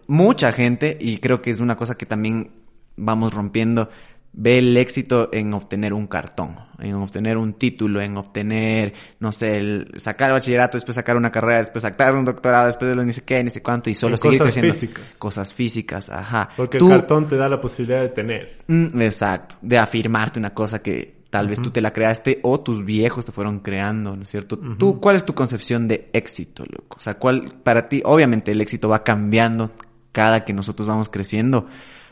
[0.07, 2.51] mucha gente, y creo que es una cosa que también
[2.95, 3.89] vamos rompiendo,
[4.33, 9.57] ve el éxito en obtener un cartón, en obtener un título, en obtener, no sé,
[9.57, 13.03] el sacar el bachillerato, después sacar una carrera, después sacar un doctorado, después de lo
[13.03, 14.73] ni sé qué, ni sé cuánto, y solo seguir cosas creciendo.
[14.73, 15.03] Físicas.
[15.17, 16.49] Cosas físicas, ajá.
[16.55, 18.59] Porque el cartón te da la posibilidad de tener.
[18.67, 22.85] Mm, exacto, de afirmarte una cosa que tal vez tú te la creaste o tus
[22.85, 24.57] viejos te fueron creando, ¿no es cierto?
[24.57, 26.97] ¿Tú cuál es tu concepción de éxito, loco?
[26.97, 29.71] O sea, ¿cuál para ti, obviamente el éxito va cambiando
[30.11, 31.67] cada que nosotros vamos creciendo,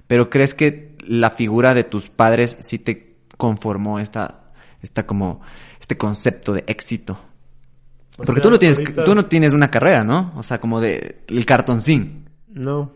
[0.08, 4.52] pero ¿crees que la figura de tus padres sí te conformó esta,
[4.82, 5.42] esta como,
[5.80, 7.18] este concepto de éxito?
[8.18, 10.34] Porque tú no tienes, tú no tienes una carrera, ¿no?
[10.38, 12.30] O sea, como de el cartoncín.
[12.48, 12.94] No.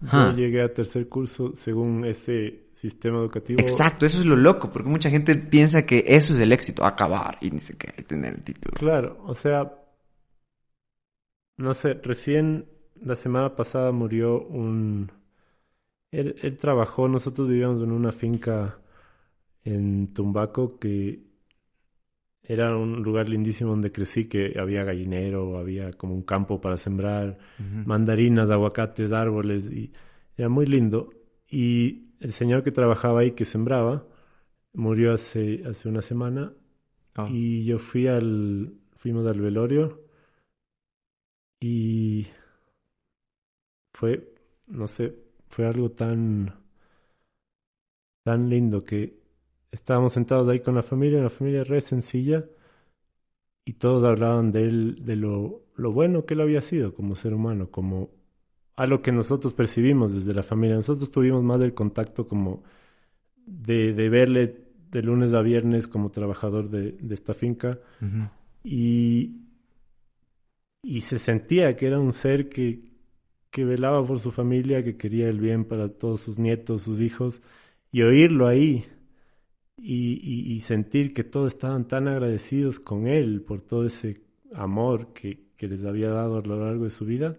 [0.00, 3.60] Yo llegué a tercer curso según ese sistema educativo.
[3.60, 7.36] Exacto, eso es lo loco, porque mucha gente piensa que eso es el éxito, acabar
[7.40, 8.76] y ni siquiera tener el título.
[8.78, 9.74] Claro, o sea,
[11.56, 15.10] no sé, recién la semana pasada murió un
[16.10, 18.80] él, trabajó, nosotros vivíamos en una finca
[19.64, 21.28] en Tumbaco que
[22.42, 27.36] era un lugar lindísimo donde crecí, que había gallinero, había como un campo para sembrar
[27.58, 29.92] mandarinas, aguacates, árboles, y
[30.34, 31.10] era muy lindo.
[31.50, 34.06] Y el señor que trabajaba ahí, que sembraba,
[34.72, 36.54] murió hace, hace una semana.
[37.18, 37.26] Oh.
[37.28, 40.04] Y yo fui al, fuimos al velorio
[41.60, 42.28] y
[43.92, 44.34] fue,
[44.68, 45.14] no sé,
[45.48, 46.54] fue algo tan,
[48.22, 49.20] tan lindo que
[49.72, 52.44] estábamos sentados ahí con la familia, una familia re sencilla
[53.64, 57.34] y todos hablaban de él, de lo, lo bueno que él había sido como ser
[57.34, 58.10] humano, como
[58.76, 60.76] a lo que nosotros percibimos desde la familia.
[60.76, 62.62] Nosotros tuvimos más del contacto como
[63.46, 67.80] de, de verle de lunes a viernes como trabajador de, de esta finca
[68.64, 69.42] y,
[70.82, 72.87] y se sentía que era un ser que,
[73.50, 77.42] que velaba por su familia, que quería el bien para todos sus nietos, sus hijos,
[77.90, 78.86] y oírlo ahí
[79.76, 84.22] y, y, sentir que todos estaban tan agradecidos con él por todo ese
[84.52, 87.36] amor que, que les había dado a lo largo de su vida,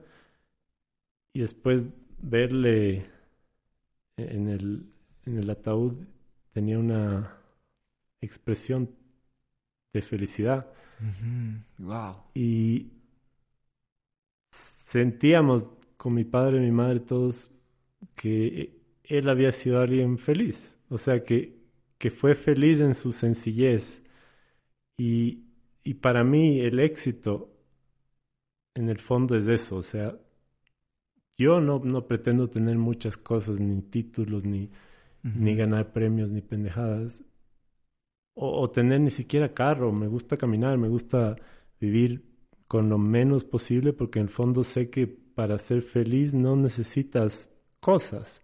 [1.34, 1.88] y después
[2.22, 3.10] verle
[4.18, 4.86] en el,
[5.26, 5.94] en el ataúd
[6.52, 7.38] tenía una
[8.22, 8.90] expresión
[9.94, 10.72] de felicidad.
[11.78, 12.24] Wow.
[12.34, 12.92] Y
[14.52, 15.68] sentíamos
[16.00, 17.52] con mi padre mi madre todos
[18.16, 20.80] que él había sido alguien feliz.
[20.90, 21.60] O sea, que,
[21.98, 24.04] que fue feliz en su sencillez.
[24.98, 25.46] Y,
[25.84, 27.52] y para mí el éxito
[28.76, 29.78] en el fondo es eso.
[29.78, 30.18] O sea,
[31.38, 34.72] yo no, no pretendo tener muchas cosas, ni títulos, ni,
[35.24, 37.24] ni ganar premios, ni pendejadas
[38.42, 39.92] o, tener ni siquiera carro.
[39.92, 41.36] Me gusta caminar, me gusta
[41.80, 42.26] vivir
[42.68, 45.08] con lo menos posible porque en el fondo sé que
[45.40, 48.44] para ser feliz no necesitas cosas.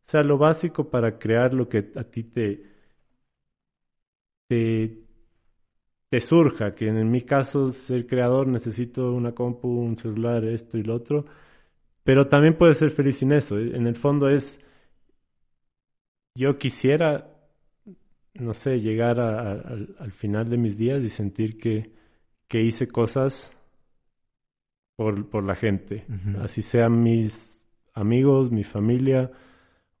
[0.00, 2.62] O sea, lo básico para crear lo que a ti te,
[6.10, 10.82] te, surja, que en mi caso ser creador necesito una compu, un celular, esto y
[10.82, 11.24] lo otro,
[12.02, 13.58] pero también puedes ser feliz sin eso.
[13.58, 14.60] En el fondo es,
[16.34, 17.30] yo quisiera
[18.34, 21.90] no sé, llegar al final de mis días y sentir que,
[22.48, 23.56] que hice cosas
[24.96, 26.06] por, por la gente,
[26.40, 29.30] así sean mis amigos, mi familia,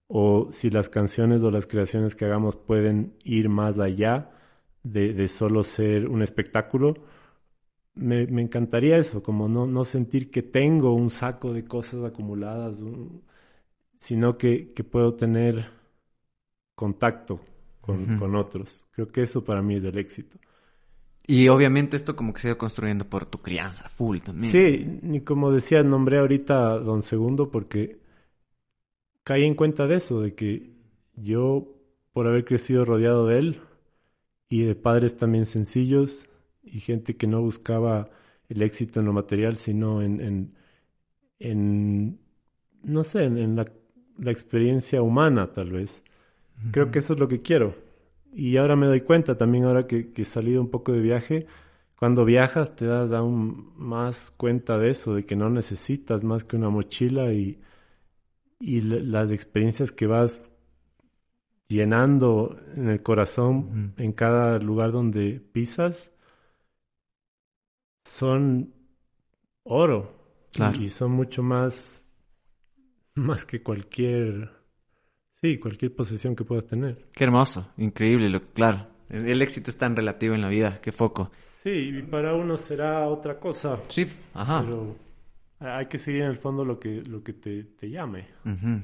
[0.06, 4.30] o si las canciones o las creaciones que hagamos pueden ir más allá
[4.82, 6.94] de, de solo ser un espectáculo.
[7.94, 12.82] Me, me, encantaría eso, como no, no sentir que tengo un saco de cosas acumuladas,
[13.96, 15.66] sino que, que puedo tener
[16.74, 17.40] contacto
[17.80, 18.84] con, otros.
[18.90, 20.38] Creo que eso para mí es el éxito.
[21.26, 24.52] Y obviamente esto como que se ha ido construyendo por tu crianza, full también.
[24.52, 27.98] Sí, y como decía, nombré ahorita a Don Segundo porque
[29.22, 30.70] caí en cuenta de eso, de que
[31.16, 31.66] yo,
[32.12, 33.60] por haber crecido rodeado de él
[34.48, 36.26] y de padres también sencillos
[36.62, 38.10] y gente que no buscaba
[38.48, 40.54] el éxito en lo material, sino en, en,
[41.38, 42.20] en
[42.82, 43.72] no sé, en, la,
[44.18, 46.02] la experiencia humana tal vez
[46.70, 47.74] Creo que eso es lo que quiero.
[48.34, 51.46] Y ahora me doy cuenta también, ahora que, he salido un poco de viaje,
[51.96, 56.56] cuando viajas te das aún más cuenta de eso, de que no necesitas más que
[56.56, 57.60] una mochila y,
[58.58, 60.50] y las experiencias que vas
[61.68, 66.12] llenando en el corazón en cada lugar donde pisas
[68.04, 68.74] son
[69.62, 70.12] oro.
[70.80, 72.04] Y son mucho más
[73.14, 74.63] más que cualquier
[75.44, 77.04] Sí, cualquier posesión que puedas tener.
[77.14, 78.86] Qué hermoso, increíble, lo, claro.
[79.10, 81.32] El, éxito es tan relativo en la vida, qué foco.
[81.38, 83.78] Sí, y para uno será otra cosa.
[83.88, 84.62] Sí, ajá.
[84.62, 84.96] Pero
[85.60, 88.28] hay que seguir en el fondo lo que, lo que te, te llame.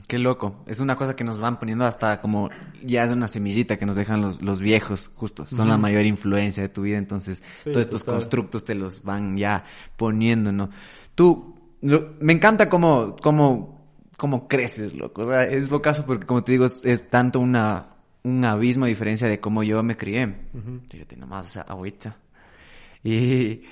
[0.07, 0.63] Qué loco.
[0.67, 2.51] Es una cosa que nos van poniendo hasta como,
[2.85, 5.47] ya es una semillita que nos dejan los, los viejos, justo.
[5.47, 9.65] Son la mayor influencia de tu vida, entonces todos estos constructos te los van ya
[9.97, 10.69] poniendo, ¿no?
[11.15, 13.80] Tú, me encanta cómo, cómo
[14.21, 15.23] cómo creces, loco.
[15.23, 17.87] O sea, es bocazo porque, como te digo, es, tanto una,
[18.23, 20.37] un abismo a diferencia de cómo yo me crié.
[20.91, 22.19] Fíjate nomás, o sea, agüita.
[23.03, 23.63] Y,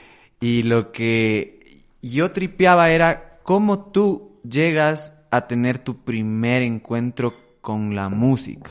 [0.41, 7.95] y lo que yo tripeaba era cómo tú llegas a tener tu primer encuentro con
[7.95, 8.71] la música.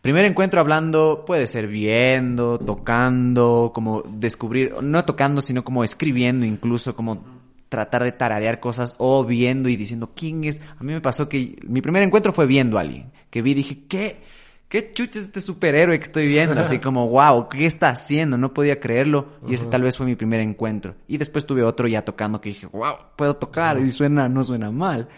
[0.00, 6.96] Primer encuentro hablando, puede ser viendo, tocando, como descubrir, no tocando, sino como escribiendo incluso,
[6.96, 7.35] como
[7.68, 10.60] tratar de tararear cosas o viendo y diciendo quién es.
[10.78, 13.12] A mí me pasó que mi primer encuentro fue viendo a alguien.
[13.30, 14.22] Que vi y dije, ¿qué?
[14.68, 16.60] ¿Qué chucha es este superhéroe que estoy viendo?
[16.60, 18.36] Así como, wow, ¿qué está haciendo?
[18.36, 19.28] No podía creerlo.
[19.46, 20.96] Y ese tal vez fue mi primer encuentro.
[21.06, 24.70] Y después tuve otro ya tocando que dije, wow, puedo tocar y suena, no suena
[24.70, 25.08] mal.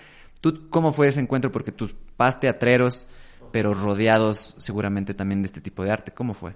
[0.41, 1.51] ¿Tú cómo fue ese encuentro?
[1.51, 3.07] Porque tus pas teatreros,
[3.51, 6.13] pero rodeados seguramente también de este tipo de arte.
[6.13, 6.55] ¿Cómo fue?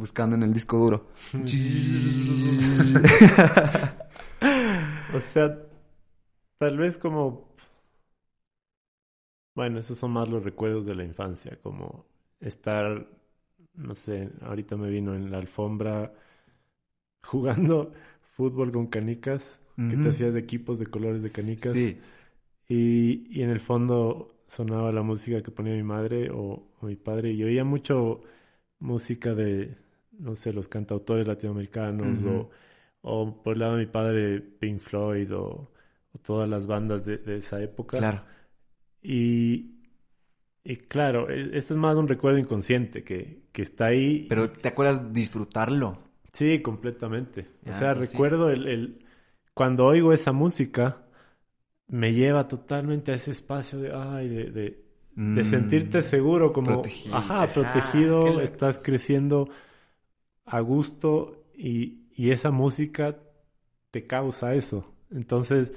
[0.00, 1.06] Buscando en el disco duro.
[5.14, 5.56] o sea,
[6.58, 7.54] tal vez como...
[9.54, 12.06] bueno, esos son más los recuerdos de la infancia, como
[12.40, 13.06] estar,
[13.74, 16.12] no sé, ahorita me vino en la alfombra
[17.22, 17.92] jugando
[18.22, 21.72] fútbol con canicas, que te hacías de equipos de colores de canicas.
[21.72, 21.98] Sí.
[22.68, 27.32] Y, y, en el fondo sonaba la música que ponía mi madre o, mi padre.
[27.32, 28.20] Y oía mucho
[28.78, 29.78] música de,
[30.20, 32.50] no sé, los cantautores latinoamericanos o,
[33.02, 35.70] o, por el lado de mi padre Pink Floyd o,
[36.22, 37.98] todas las bandas de, de, esa época.
[37.98, 38.22] Claro.
[39.02, 39.76] Y,
[40.64, 44.26] y claro, e, eso es más un recuerdo inconsciente que, que está ahí.
[44.28, 45.98] Pero ¿te acuerdas disfrutarlo?
[46.32, 47.48] Sí, completamente.
[47.66, 49.04] o sea, recuerdo el, el,
[49.54, 51.02] cuando oigo esa música,
[51.88, 55.42] me lleva totalmente a ese espacio de, ay, de, de, mm.
[55.42, 57.16] sentirte seguro, como, protegido.
[57.16, 59.48] ajá, protegido, estás creciendo
[60.50, 63.18] a gusto y, y esa música
[63.90, 64.94] te causa eso.
[65.10, 65.72] Entonces,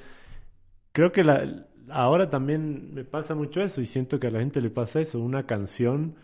[0.92, 4.62] creo que la, ahora también me pasa mucho eso y siento que a la gente
[4.62, 5.20] le pasa eso.
[5.20, 6.16] Una canción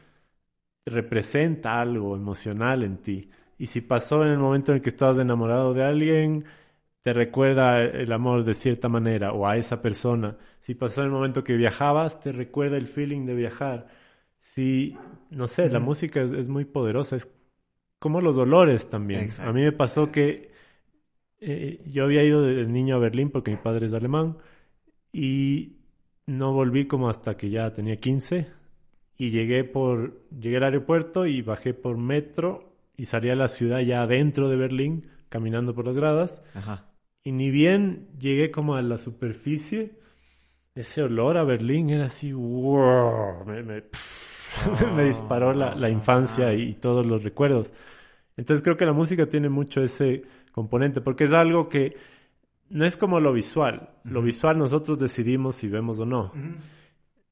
[0.85, 3.29] representa algo emocional en ti.
[3.57, 6.45] Y si pasó en el momento en el que estabas enamorado de alguien,
[7.01, 10.37] te recuerda el amor de cierta manera o a esa persona.
[10.61, 13.87] Si pasó en el momento que viajabas, te recuerda el feeling de viajar.
[14.41, 14.97] Si,
[15.29, 17.15] no sé, la música es, muy poderosa.
[17.15, 17.29] Es
[17.99, 19.29] como los dolores también.
[19.39, 20.51] A mí me pasó que
[21.39, 24.37] eh, yo había ido de niño a Berlín porque mi padre es alemán
[25.11, 25.77] y
[26.25, 28.47] no volví como hasta que ya tenía 15
[29.17, 33.79] y llegué por llegué al aeropuerto y bajé por metro y salí a la ciudad
[33.79, 36.41] ya adentro de Berlín caminando por las gradas.
[37.23, 39.99] Y ni bien llegué como a la superficie
[40.75, 43.83] ese olor a Berlín era así wow, me, me,
[45.03, 47.73] disparó la, la infancia y todos los recuerdos
[48.39, 50.23] entonces creo que la música tiene mucho ese
[50.53, 51.97] componente porque es algo que
[52.69, 53.89] no es como lo visual.
[54.05, 56.31] Lo visual nosotros decidimos si vemos o no.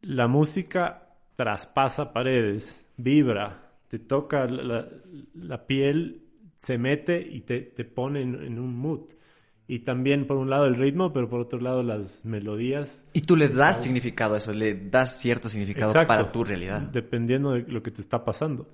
[0.01, 6.23] La música traspasa paredes, vibra, te toca la, piel,
[6.57, 9.09] se mete y te, te pone en, un mood.
[9.67, 13.05] Y también por un lado el ritmo, pero por otro lado las melodías.
[13.13, 16.81] Y tú le das significado a eso, le das cierto significado para tu realidad.
[16.81, 18.71] Dependiendo de lo que te está pasando.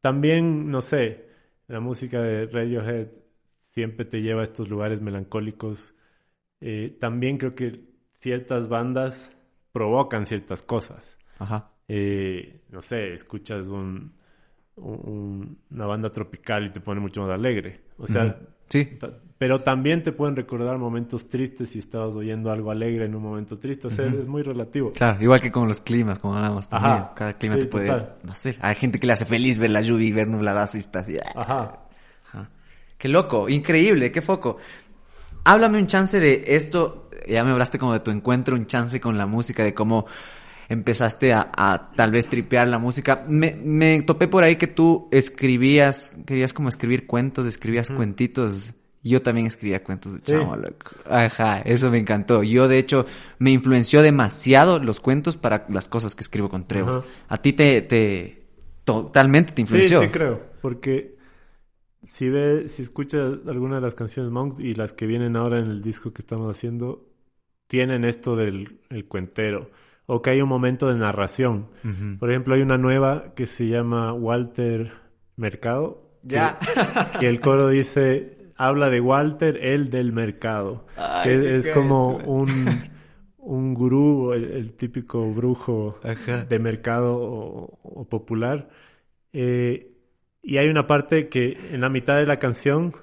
[0.00, 1.26] También, no sé,
[1.66, 3.08] la música de Radiohead
[3.58, 5.94] siempre te lleva a estos lugares melancólicos
[6.60, 9.32] eh, también creo que ciertas bandas
[9.72, 11.18] provocan ciertas cosas.
[11.38, 11.72] Ajá.
[11.86, 14.14] Eh, no sé, escuchas un,
[14.80, 17.80] una banda tropical y te pone mucho más alegre.
[17.98, 18.98] O sea, sí.
[19.38, 23.58] Pero también te pueden recordar momentos tristes si estabas oyendo algo alegre en un momento
[23.58, 23.86] triste.
[23.86, 24.90] O sea, es muy relativo.
[24.90, 27.12] Claro, igual que con los climas, como hablamos Ajá.
[27.14, 27.88] Cada clima te puede,
[28.24, 30.78] no sé, hay gente que le hace feliz ver la lluvia y ver nubladas y
[30.78, 31.18] está así.
[31.36, 31.78] Ajá.
[32.26, 32.50] Ajá.
[32.98, 34.56] Qué loco, increíble, qué foco.
[35.44, 39.16] Háblame un chance de esto, ya me hablaste como de tu encuentro, un chance con
[39.16, 40.06] la música, de cómo
[40.68, 43.24] empezaste a, tal vez tripear la música.
[43.28, 48.74] Me, topé por ahí que tú escribías, querías como escribir cuentos, escribías cuentitos.
[49.02, 50.90] Yo también escribía cuentos de chamo, loco.
[51.08, 52.42] Ajá, eso me encantó.
[52.42, 53.06] Yo, de hecho,
[53.38, 57.06] me influenció demasiado los cuentos para las cosas que escribo con Trevor.
[57.28, 58.46] A ti te, te,
[58.84, 60.00] totalmente te influenció.
[60.00, 61.16] Sí, sí creo, porque
[62.04, 65.70] si ve, si escuchas alguna de las canciones Monks y las que vienen ahora en
[65.70, 67.08] el disco que estamos haciendo,
[67.66, 69.70] tienen esto del el cuentero.
[70.10, 71.68] O que hay un momento de narración.
[72.18, 74.92] Por ejemplo, hay una nueva que se llama Walter
[75.36, 76.02] Mercado.
[76.22, 76.58] Ya.
[77.20, 80.86] Que, el coro dice, habla de Walter, el del mercado.
[81.24, 82.90] que es como un,
[83.36, 86.00] un gurú, el, típico brujo
[86.48, 88.70] de mercado o, popular.
[89.34, 89.92] Eh,
[90.42, 92.94] y hay una parte que en la mitad de la canción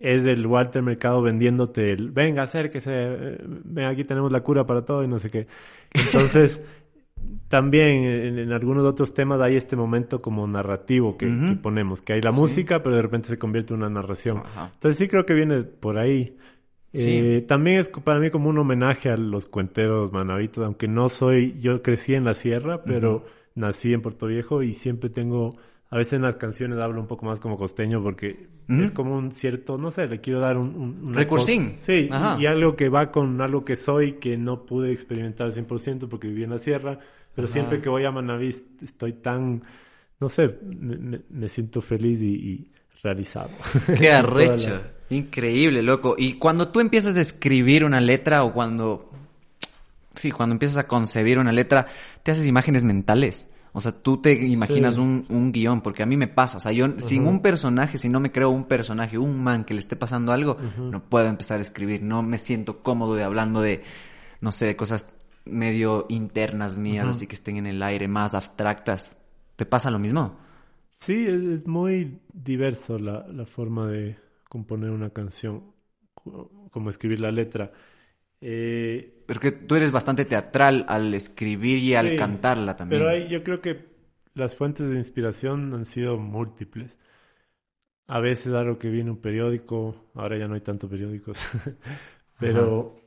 [0.00, 4.84] es el Walter Mercado vendiéndote el, venga, acérquese, eh, ven, aquí tenemos la cura para
[4.84, 5.46] todo y no sé qué.
[5.92, 6.62] Entonces,
[7.48, 8.04] también
[8.38, 11.26] en, algunos otros temas hay este momento como narrativo que,
[11.62, 14.42] ponemos, que hay la música, pero de repente se convierte en una narración.
[14.74, 16.36] Entonces sí creo que viene por ahí.
[16.92, 21.58] Eh, también es para mí como un homenaje a los cuenteros manavitos, aunque no soy,
[21.60, 25.56] yo crecí en la sierra, pero nací en Puerto Viejo y siempre tengo
[25.88, 29.30] a veces en las canciones hablo un poco más como costeño porque es como un
[29.30, 30.74] cierto, no sé, le quiero dar un...
[31.04, 31.74] un Recursín.
[31.78, 36.08] Sí, y, algo que va con algo que soy que no pude experimentar al 100%
[36.08, 36.98] porque viví en la sierra,
[37.34, 38.48] pero siempre que voy a Manaví
[38.82, 39.62] estoy tan,
[40.18, 42.68] no sé, me, siento feliz y,
[43.04, 43.50] realizado.
[43.96, 44.74] Qué arrecho.
[45.10, 46.16] Increíble, loco.
[46.18, 49.12] Y cuando tú empiezas a escribir una letra o cuando...
[50.16, 51.86] Sí, cuando empiezas a concebir una letra,
[52.24, 53.48] te haces imágenes mentales.
[53.76, 56.56] O sea, tú te imaginas un, un, guion, porque a mí me pasa.
[56.56, 59.74] O sea, yo sin un personaje, si no me creo un personaje, un man que
[59.74, 62.02] le esté pasando algo, no puedo empezar a escribir.
[62.02, 63.82] No me siento cómodo de hablando de,
[64.40, 65.10] no sé, de cosas
[65.44, 69.12] medio internas mías, así que estén en el aire, más abstractas.
[69.56, 70.38] ¿Te pasa lo mismo?
[70.92, 74.16] Sí, es, muy diverso la, la, forma de
[74.48, 75.64] componer una canción,
[76.70, 77.72] como escribir la letra.
[78.40, 83.02] Eh, Porque tú eres bastante teatral al escribir y al cantarla también.
[83.02, 83.86] Pero hay, yo creo que
[84.34, 86.96] las fuentes de inspiración han sido múltiples.
[88.06, 91.50] A veces algo que viene un periódico, ahora ya no hay tantos periódicos,
[92.38, 93.00] pero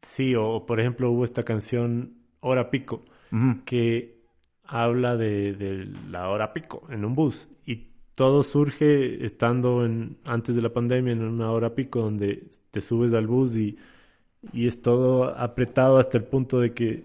[0.00, 3.04] sí, o por ejemplo hubo esta canción Hora Pico,
[3.64, 4.20] que
[4.70, 10.62] habla de, la hora pico en un bus y todo surge estando en, antes de
[10.62, 13.76] la pandemia en una hora pico donde te subes al bus y,
[14.52, 17.04] y es todo apretado hasta el punto de que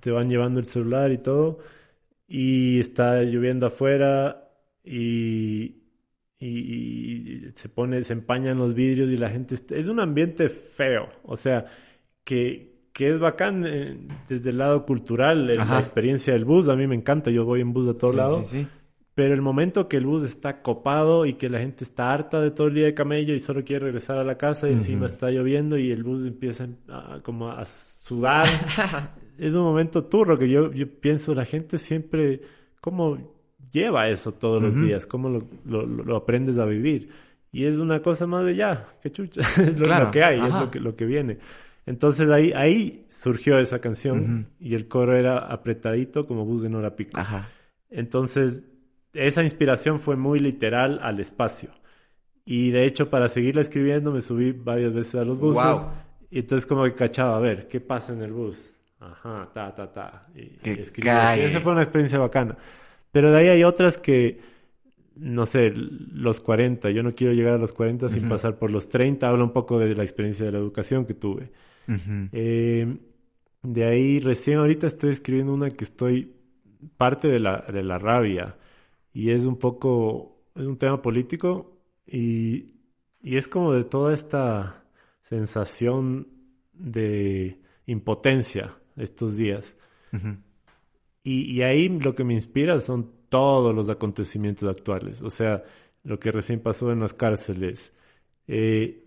[0.00, 1.58] te van llevando el celular y todo
[2.26, 4.50] y está lloviendo afuera
[4.82, 5.82] y,
[6.38, 9.54] y, se pone, se empañan los vidrios y la gente...
[9.70, 11.66] Es un ambiente feo, o sea,
[12.24, 13.98] que, que es bacán eh,
[14.28, 16.68] desde el lado cultural, la experiencia del bus.
[16.68, 18.46] A mí me encanta, yo voy en bus a todos lados.
[18.48, 18.68] Sí, sí.
[19.14, 22.50] Pero el momento que el bus está copado y que la gente está harta de
[22.50, 25.30] todo el día de camello y solo quiere regresar a la casa y encima está
[25.30, 28.44] lloviendo y el bus empieza a, como a sudar,
[29.38, 32.40] es un momento turro que yo, yo pienso, la gente siempre,
[32.80, 33.16] ¿cómo
[33.70, 35.06] lleva eso todos los días?
[35.06, 35.28] ¿Cómo
[35.64, 37.10] lo, lo, aprendes a vivir?
[37.52, 40.72] Y es una cosa más de ya, qué chucha, es lo, que hay, es lo
[40.72, 41.38] que, lo que viene.
[41.86, 46.96] Entonces ahí, ahí surgió esa canción y el coro era apretadito como bus de Nora
[46.96, 47.16] Pico.
[47.16, 47.50] Ajá.
[47.90, 48.66] Entonces
[49.14, 51.70] esa inspiración fue muy literal al espacio.
[52.44, 55.86] Y de hecho para seguirla escribiendo me subí varias veces a los buses.
[56.30, 58.72] Y entonces como que cachaba, a ver, ¿qué pasa en el bus?
[59.00, 60.26] Ajá, ta, ta, ta.
[60.34, 60.58] Y,
[61.44, 62.56] Esa fue una experiencia bacana.
[63.12, 64.40] Pero de ahí hay otras que,
[65.14, 66.90] no sé, los 40.
[66.90, 69.28] Yo no quiero llegar a los 40 sin pasar por los 30.
[69.28, 71.52] Habla un poco de la experiencia de la educación que tuve.
[72.32, 72.96] Eh,
[73.62, 76.34] de ahí recién ahorita estoy escribiendo una que estoy
[76.96, 78.56] parte de la, de la rabia
[79.14, 82.74] y es un poco, es un tema político y,
[83.22, 84.84] y es como de toda esta
[85.22, 86.28] sensación
[86.72, 89.76] de impotencia estos días.
[91.22, 95.62] y, y, ahí lo que me inspira son todos los acontecimientos actuales, o sea,
[96.02, 97.92] lo que recién pasó en las cárceles,
[98.46, 99.04] eh,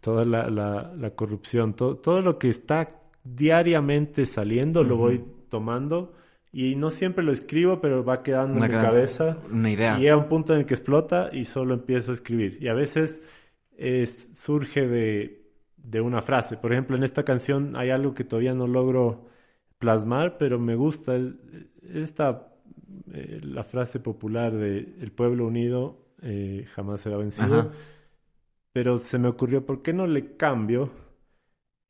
[0.00, 2.88] toda la, la, corrupción, todo lo que está
[3.22, 6.14] diariamente saliendo lo voy tomando
[6.52, 9.38] y no siempre lo escribo, pero va quedando en mi cabeza.
[9.50, 9.98] Una idea.
[9.98, 12.58] Y llega un punto en el que explota y solo empiezo a escribir.
[12.60, 13.20] Y a veces
[13.76, 16.56] es, surge de, de una frase.
[16.56, 19.26] Por ejemplo, en esta canción hay algo que todavía no logro
[19.78, 21.18] plasmar, pero me gusta.
[21.92, 22.48] Esta,
[23.12, 27.72] eh, la frase popular de el pueblo unido eh, jamás será vencido
[28.76, 30.90] pero se me ocurrió, ¿por qué no le cambio?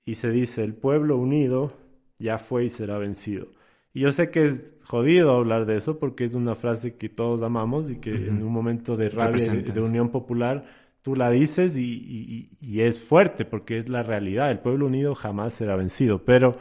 [0.05, 1.73] Y se dice, el pueblo unido
[2.21, 3.49] ya fue y será vencido.
[3.97, 7.41] Y yo sé que es jodido hablar de eso porque es una frase que todos
[7.41, 10.67] amamos y que en un momento de rabia, de, de, unión popular,
[11.01, 14.51] tú la dices y, y, es fuerte porque es la realidad.
[14.51, 16.27] El pueblo unido jamás será vencido.
[16.27, 16.59] Pero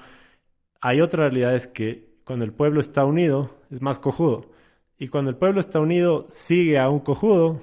[0.80, 4.50] hay otra realidad es que cuando el pueblo está unido es más cojudo.
[4.98, 7.62] Y cuando el pueblo está unido sigue a un cojudo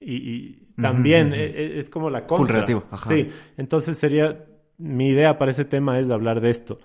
[0.00, 2.66] y, también e, e, es, como la contra.
[3.08, 4.44] Sí, entonces sería,
[4.76, 6.78] mi idea para ese tema es hablar de esto,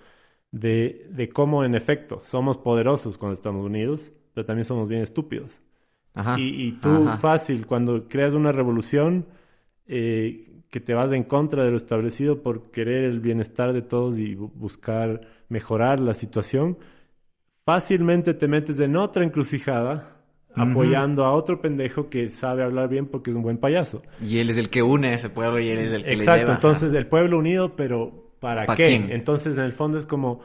[0.50, 5.60] de, de cómo en efecto somos poderosos cuando estamos unidos, pero también somos bien estúpidos.
[6.36, 9.26] Y, y, tú fácil, cuando creas una revolución
[9.86, 14.18] eh, que te vas en contra de lo establecido por querer el bienestar de todos
[14.18, 16.76] y buscar mejorar la situación,
[17.64, 20.16] fácilmente te metes en otra encrucijada
[20.54, 24.02] apoyando a otro pendejo que sabe hablar bien porque es un buen payaso.
[24.20, 26.32] Y él es el que une a ese pueblo y él es el que Exacto,
[26.32, 26.54] le lleva.
[26.54, 28.94] entonces el pueblo unido, pero ¿para, qué?
[28.94, 30.40] Entonces en el fondo es como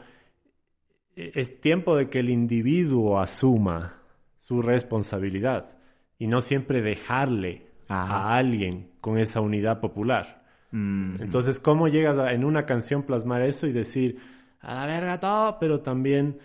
[1.16, 3.98] es tiempo de que el individuo asuma
[4.40, 5.70] su responsabilidad
[6.18, 10.42] y no siempre dejarle a alguien con esa unidad popular.
[10.72, 14.18] Entonces, ¿cómo llegas a, en una canción plasmar eso y decir
[14.60, 16.38] a la verga todo, pero también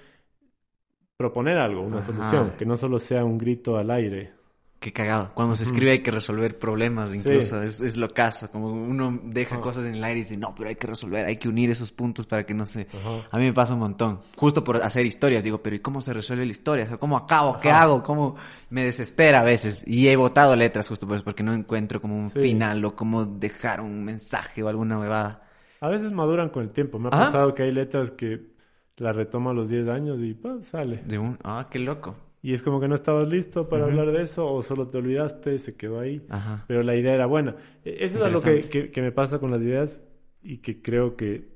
[1.17, 4.33] proponer algo, una solución, que no solo sea un grito al aire.
[4.79, 5.31] Qué cagado.
[5.33, 7.61] Cuando se escribe hay que resolver problemas, incluso.
[7.61, 8.49] Es, es, lo caso.
[8.49, 11.35] Como uno deja cosas en el aire y dice, no, pero hay que resolver, hay
[11.35, 12.87] que unir esos puntos para que no se...
[13.29, 14.21] A mí me pasa un montón.
[14.37, 15.43] Justo por hacer historias.
[15.43, 16.97] Digo, pero ¿y cómo se resuelve la historia?
[16.97, 17.59] ¿Cómo acabo?
[17.59, 18.01] ¿Qué hago?
[18.01, 18.37] ¿Cómo
[18.69, 19.83] me desespera a veces?
[19.85, 23.25] Y he votado letras justo por eso, porque no encuentro como un final o cómo
[23.25, 25.43] dejar un mensaje o alguna huevada.
[25.81, 26.99] A veces maduran con el tiempo.
[26.99, 28.47] Me ha pasado que hay letras que
[28.95, 31.03] la retoma a los 10 años y sale.
[31.05, 31.37] De un...
[31.43, 32.15] Ah, qué loco.
[32.41, 35.59] Y es como que no estabas listo para hablar de eso o solo te olvidaste,
[35.59, 36.25] se quedó ahí.
[36.29, 36.63] Ajá.
[36.67, 37.55] Pero la idea era buena.
[37.83, 40.05] E, eso es lo que, que, me pasa con las ideas
[40.41, 41.49] y que creo que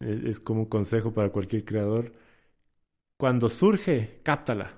[0.00, 2.12] es, como un consejo para cualquier creador.
[3.16, 4.74] Cuando surge, cáptala.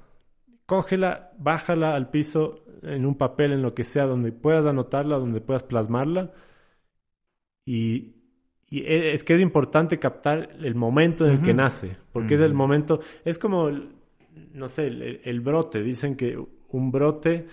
[0.66, 5.40] Cógela, bájala al piso en un papel, en lo que sea, donde puedas anotarla, donde
[5.40, 6.32] puedas plasmarla.
[7.64, 8.16] Y,
[8.70, 12.52] e, es que es importante captar el momento en el que nace, porque es el
[12.52, 13.70] momento, es como,
[14.52, 15.82] no sé, el, brote.
[15.82, 17.46] Dicen que un brote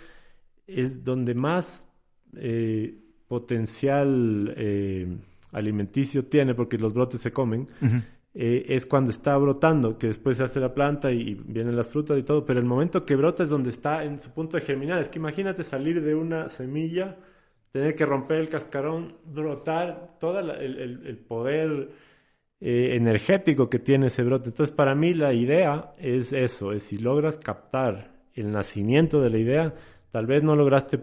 [0.67, 1.87] es donde más
[2.35, 2.95] eh,
[3.27, 5.17] potencial eh,
[5.51, 7.67] alimenticio tiene, porque los brotes se comen,
[8.33, 12.17] eh, es cuando está brotando, que después se hace la planta y, vienen las frutas
[12.17, 14.99] y todo, pero el momento que brota es donde está en su punto de germinar.
[14.99, 17.17] Es que imagínate salir de una semilla,
[17.71, 21.91] tener que romper el cascarón, brotar, todo el, poder
[22.61, 24.49] eh, energético que tiene ese brote.
[24.49, 29.37] Entonces, para mí la idea es eso, es si logras captar el nacimiento de la
[29.37, 29.75] idea,
[30.11, 30.99] tal vez no lograste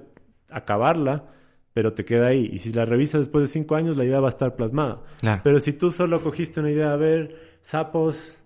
[0.50, 1.30] acabarla,
[1.72, 2.48] pero te queda ahí.
[2.52, 5.02] Y si la revisas después de cinco años, la idea va a estar plasmada.
[5.42, 8.36] Pero si tú solo cogiste una idea, a ver, sapos,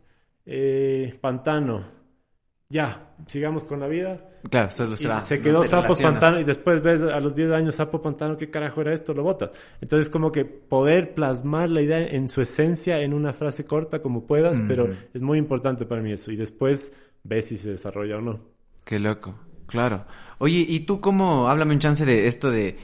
[0.46, 1.99] eh, pantano,
[2.70, 4.24] ya, sigamos con la vida.
[4.48, 8.36] Claro, se, se quedó sapos, pantano, y después ves a los 10 años sapo, pantano,
[8.36, 9.12] ¿qué carajo era esto?
[9.12, 9.50] Lo botas.
[9.80, 14.24] Entonces, como que poder plasmar la idea en su esencia en una frase corta como
[14.24, 16.30] puedas, pero es muy importante para mí eso.
[16.30, 16.92] Y después
[17.24, 18.40] ves si se desarrolla o no.
[18.84, 19.34] Qué loco,
[19.66, 20.06] claro.
[20.38, 22.76] Oye, ¿y tú cómo, háblame un chance de esto de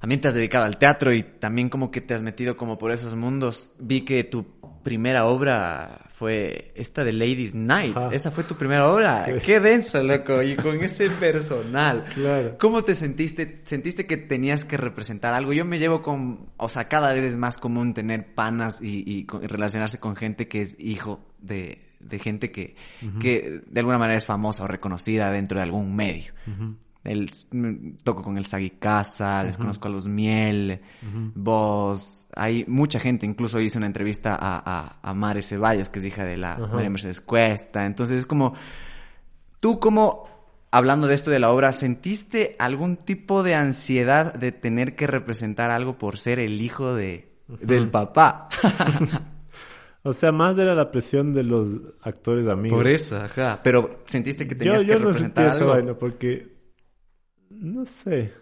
[0.00, 2.92] también te has dedicado al teatro y también como que te has metido como por
[2.92, 3.70] esos mundos.
[3.78, 4.46] Vi que tu
[4.82, 7.96] primera obra fue esta de Ladies Night.
[8.12, 9.26] Esa fue tu primera obra.
[9.44, 10.42] Qué denso, loco.
[10.42, 12.06] Y con ese personal.
[12.14, 12.56] Claro.
[12.58, 13.62] ¿Cómo te sentiste?
[13.64, 15.52] ¿Sentiste que tenías que representar algo?
[15.52, 19.98] Yo me llevo con, o sea, cada vez es más común tener panas y, relacionarse
[19.98, 21.82] con gente que es hijo de,
[22.20, 22.76] gente que,
[23.20, 26.32] que de alguna manera es famosa o reconocida dentro de algún medio.
[27.06, 27.30] El,
[28.02, 30.80] toco con el Sagi Casa, les conozco a los Miel,
[31.34, 32.26] vos.
[32.34, 36.36] Hay mucha gente, incluso hice una entrevista a, a, Mare Ceballos, que es hija de
[36.36, 37.86] la María Mercedes Cuesta.
[37.86, 38.54] Entonces es como,
[39.60, 40.28] tú como,
[40.70, 45.70] hablando de esto de la obra, ¿sentiste algún tipo de ansiedad de tener que representar
[45.70, 48.48] algo por ser el hijo de, del papá?
[50.06, 52.78] O sea, más era la presión de los actores amigos.
[52.78, 53.60] Por eso, ajá.
[53.64, 55.72] Pero sentiste que tenías que representar algo.
[55.72, 56.55] bueno, porque
[57.60, 58.32] no sé.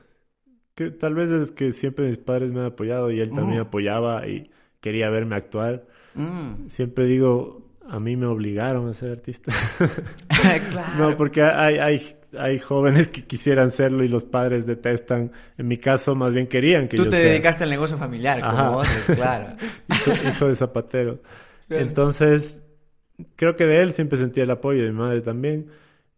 [0.75, 3.65] Que tal vez es que siempre mis padres me han apoyado y él también oh.
[3.65, 4.51] apoyaba y
[4.81, 5.87] quería verme actuar.
[6.15, 6.69] Mm.
[6.69, 9.53] Siempre digo, a mí me obligaron a ser artista.
[10.71, 11.11] claro.
[11.11, 15.33] No, porque hay, hay, hay jóvenes que quisieran serlo y los padres detestan.
[15.57, 18.73] En mi caso, más bien querían que Tú yo te dedicaste al negocio familiar, como
[18.73, 19.57] vos, claro.
[20.29, 21.21] hijo, de zapatero.
[21.69, 22.61] Entonces,
[23.37, 25.71] creo que de él siempre sentía el apoyo, de mi madre también.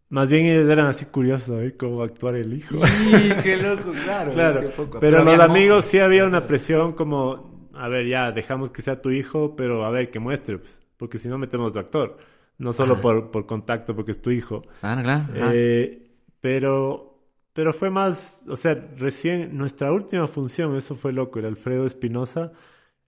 [0.09, 1.75] Más bien eran así curiosos, ¿eh?
[1.77, 2.77] Cómo actuar el hijo.
[2.87, 4.33] Sí, qué loco, claro.
[4.33, 4.69] claro.
[5.01, 9.09] Pero, los amigos sí había una presión como, a ver, ya, dejamos que sea tu
[9.09, 12.17] hijo, pero a ver, que muestre, pues, porque si no metemos de actor.
[12.59, 14.63] No solo por, por contacto, porque es tu hijo.
[14.79, 15.25] Claro, claro.
[15.53, 16.09] Eh,
[16.41, 17.19] pero,
[17.53, 22.53] pero fue más, o sea, recién, nuestra última función, eso fue loco, el Alfredo Espinosa,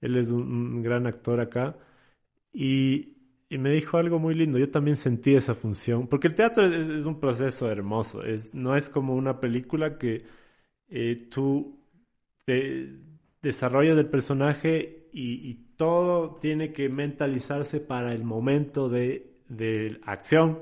[0.02, 1.78] él es un gran actor acá,
[2.54, 3.19] y
[3.50, 4.60] y me dijo algo muy lindo.
[4.60, 8.24] Yo también sentí esa función, porque el teatro es, un proceso hermoso.
[8.24, 10.24] Es, no es como una película que
[10.88, 11.80] eh, tú
[13.42, 19.32] desarrollas el personaje y, todo tiene que mentalizarse para el momento de,
[20.06, 20.60] acción.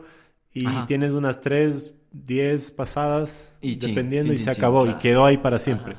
[0.53, 5.95] Y tienes unas tres, diez pasadas, dependiendo, y se acabó, y quedó ahí para siempre.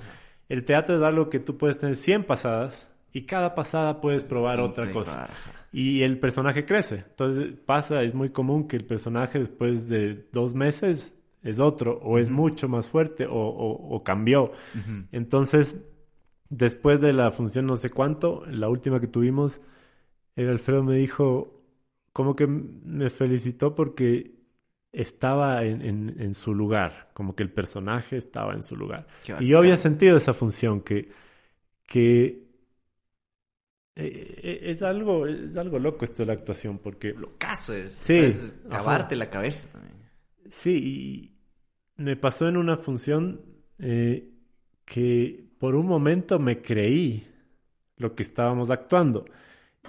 [0.48, 4.60] El teatro es algo que tú puedes tener 100 pasadas y cada pasada puedes probar
[4.60, 5.28] otra cosa
[5.72, 7.04] y el personaje crece.
[7.10, 12.18] Entonces pasa, es muy común que el personaje después de dos meses es otro, o
[12.18, 14.52] es mucho más fuerte, o, cambió.
[15.12, 15.80] Entonces,
[16.48, 19.60] después de la función no sé cuánto, la última que tuvimos,
[20.36, 21.62] el Alfredo me dijo,
[22.12, 24.34] como que me felicitó porque
[24.92, 29.06] estaba en, su lugar, como que el personaje estaba en su lugar.
[29.38, 31.10] Y yo había sentido esa función, que,
[31.86, 32.47] que
[34.00, 37.12] eh, eh, es algo, es algo loco esto de la actuación, porque...
[37.14, 38.20] Lo caso es, sí,
[38.70, 39.96] cavarte la cabeza también.
[40.48, 40.76] Sí,
[41.96, 43.40] y me pasó en una función
[43.80, 44.30] eh,
[44.84, 47.26] que por un momento me creí
[47.96, 49.24] lo que estábamos actuando.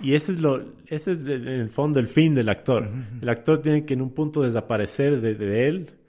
[0.02, 2.90] Y ese es, lo, ese es en el fondo el fin del actor.
[3.22, 6.00] El actor tiene que en un punto desaparecer de, él.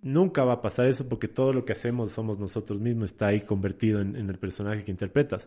[0.00, 3.42] Nunca va a pasar eso porque todo lo que hacemos somos nosotros mismos, está ahí
[3.42, 5.46] convertido en el personaje que interpretas.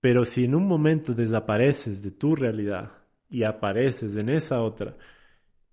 [0.00, 2.92] Pero si en un momento desapareces de tu realidad
[3.28, 4.96] y apareces en esa otra,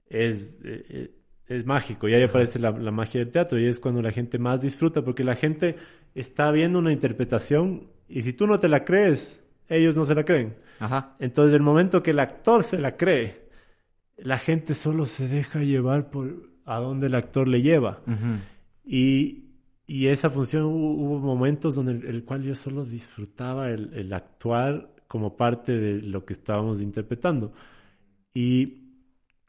[0.10, 1.12] es, eh, eh,
[1.48, 2.08] es mágico.
[2.08, 5.24] Y ahí aparece la, magia del teatro y es cuando la gente más disfruta porque
[5.24, 5.78] la gente
[6.14, 10.24] está viendo una interpretación y si tú no te la crees, ellos no se la
[10.24, 10.56] creen.
[10.80, 11.16] Ajá.
[11.20, 13.48] Entonces, el momento que el actor se la cree,
[14.18, 18.02] la gente solo se deja llevar por a dónde el actor le lleva.
[18.84, 19.46] Y,
[19.88, 24.12] y esa función hubo, hubo momentos donde el, el cual yo solo disfrutaba el, el
[24.14, 27.54] actuar como parte de lo que estábamos interpretando.
[28.34, 28.84] Y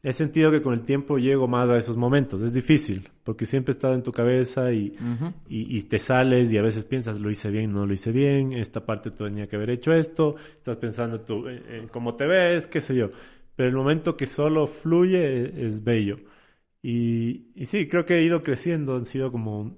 [0.03, 2.41] he sentido que con el tiempo llego más a esos momentos.
[2.43, 4.93] Es difícil, porque siempre está en tu cabeza y,
[5.49, 8.53] y, y te sales y a veces piensas, lo hice bien, no lo hice bien,
[8.53, 12.69] esta parte tenía que haber hecho esto, estás pensando tú en, en cómo te ves,
[12.69, 13.11] qué sé yo.
[13.57, 16.19] Pero el momento que solo fluye es, es bello.
[16.81, 19.77] Y, y sí, creo que he ido creciendo, han sido como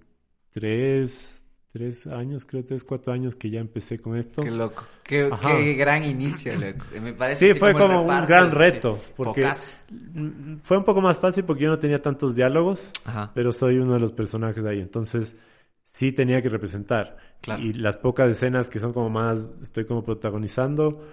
[0.51, 4.43] tres, tres años, creo tres, cuatro años que ya empecé con esto.
[4.43, 4.85] Qué loco.
[5.05, 5.29] Qué,
[5.77, 6.85] gran inicio, loco.
[7.01, 8.57] Me parece Sí, así fue como un gran sí.
[8.57, 9.75] reto, porque Focazo.
[9.91, 13.31] mm, fue un poco más fácil porque yo no tenía tantos diálogos, Ajá.
[13.35, 15.37] pero soy uno de los personajes de ahí, entonces
[15.83, 17.17] sí tenía que representar.
[17.41, 17.63] Claro.
[17.63, 21.05] Y las pocas escenas que son como más, estoy como protagonizando,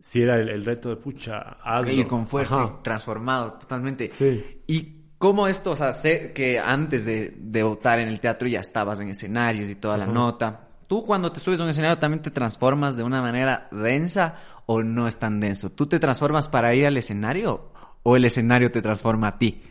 [0.00, 1.92] sí era el, el reto de pucha, hazlo.
[1.92, 2.80] Ir con fuerza, Ajá.
[2.82, 4.08] transformado totalmente.
[4.08, 4.62] Sí.
[4.66, 8.98] ¿Y cómo esto, o sea, sé que antes de debutar en el teatro ya estabas
[9.00, 10.68] en escenarios y toda la nota.
[10.88, 14.34] ¿Tú cuando te subes a un escenario también te transformas de una manera densa
[14.66, 15.70] o no es tan denso?
[15.70, 17.72] ¿Tú te transformas para ir al escenario
[18.02, 19.62] o el escenario te transforma a ti?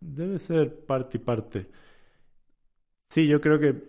[0.00, 1.68] Debe ser parte y parte.
[3.10, 3.82] Sí, yo creo que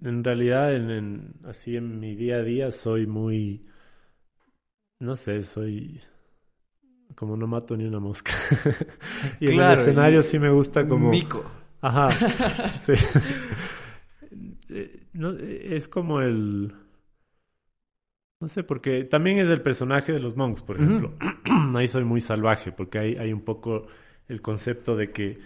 [0.00, 3.66] en realidad, en, en- así en mi día a día, soy muy,
[5.00, 6.00] no sé, soy
[7.18, 8.32] como no mato ni una mosca.
[9.40, 11.10] y en el escenario sí me gusta como...
[11.10, 11.44] Mico.
[11.80, 12.10] Ajá,
[12.80, 12.92] sí.
[14.68, 16.72] Eh, no, eh, es como el...
[18.38, 21.14] No sé, porque también es el personaje de los monks, por ejemplo.
[21.74, 23.88] Ahí soy muy salvaje, porque hay, hay un poco
[24.28, 25.40] el concepto de que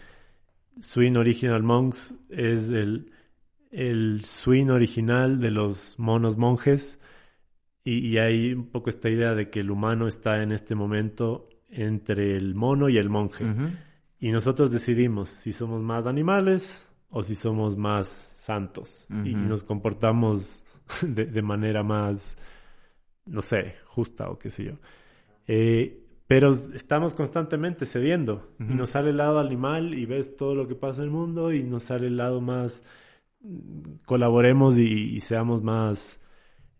[0.78, 3.12] Swing Original Monks es el,
[3.70, 7.00] el swing original de los monos monjes.
[7.82, 11.48] Y, y hay un poco esta idea de que el humano está en este momento
[11.72, 13.44] entre el mono y el monje.
[13.44, 13.70] Ujú.
[14.20, 19.06] Y nosotros decidimos si somos más animales o si somos más santos.
[19.24, 20.62] Y nos comportamos
[21.02, 22.36] de, de manera más,
[23.26, 24.72] no sé, justa o qué sé yo.
[25.46, 28.54] Eh, pero estamos constantemente cediendo.
[28.58, 31.52] Y nos sale el lado animal y ves todo lo que pasa en el mundo
[31.52, 32.84] y nos sale el lado más
[33.40, 36.22] mm, colaboremos y, y seamos más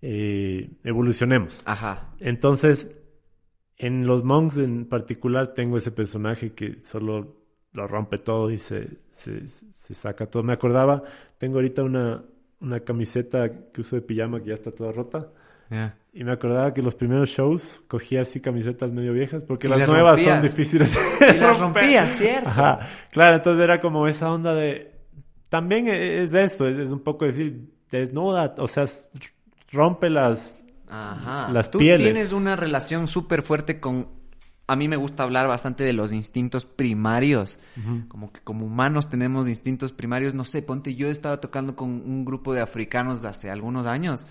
[0.01, 1.63] eh, evolucionemos.
[1.67, 2.15] Ajá.
[2.19, 2.91] Entonces,
[3.83, 7.35] en los monks en particular tengo ese personaje que solo
[7.73, 10.45] lo rompe todo y se, se, se saca todo.
[10.45, 11.03] Me acordaba,
[11.37, 12.23] tengo ahorita una,
[12.61, 15.31] una camiseta que uso de pijama que ya está toda rota.
[15.69, 15.99] Ya.
[16.13, 19.89] Y me acordaba que los primeros shows cogía así camisetas medio viejas porque Y las
[19.89, 22.51] nuevas son difíciles Y las rompías, ¿cierto?
[22.51, 22.79] Ajá,
[23.11, 24.93] claro, entonces era como esa onda de...
[25.49, 28.85] También es eso, es, es un poco decir, desnuda, o sea,
[29.73, 30.62] rompe las...
[30.93, 31.51] Ajá.
[31.51, 32.03] Las Tú pieles.
[32.03, 34.09] tienes una relación súper fuerte con...
[34.67, 37.59] A mí me gusta hablar bastante de los instintos primarios.
[38.09, 40.35] Como que como humanos tenemos instintos primarios.
[40.35, 44.27] No sé, ponte, yo estaba tocando con un grupo de africanos hace algunos años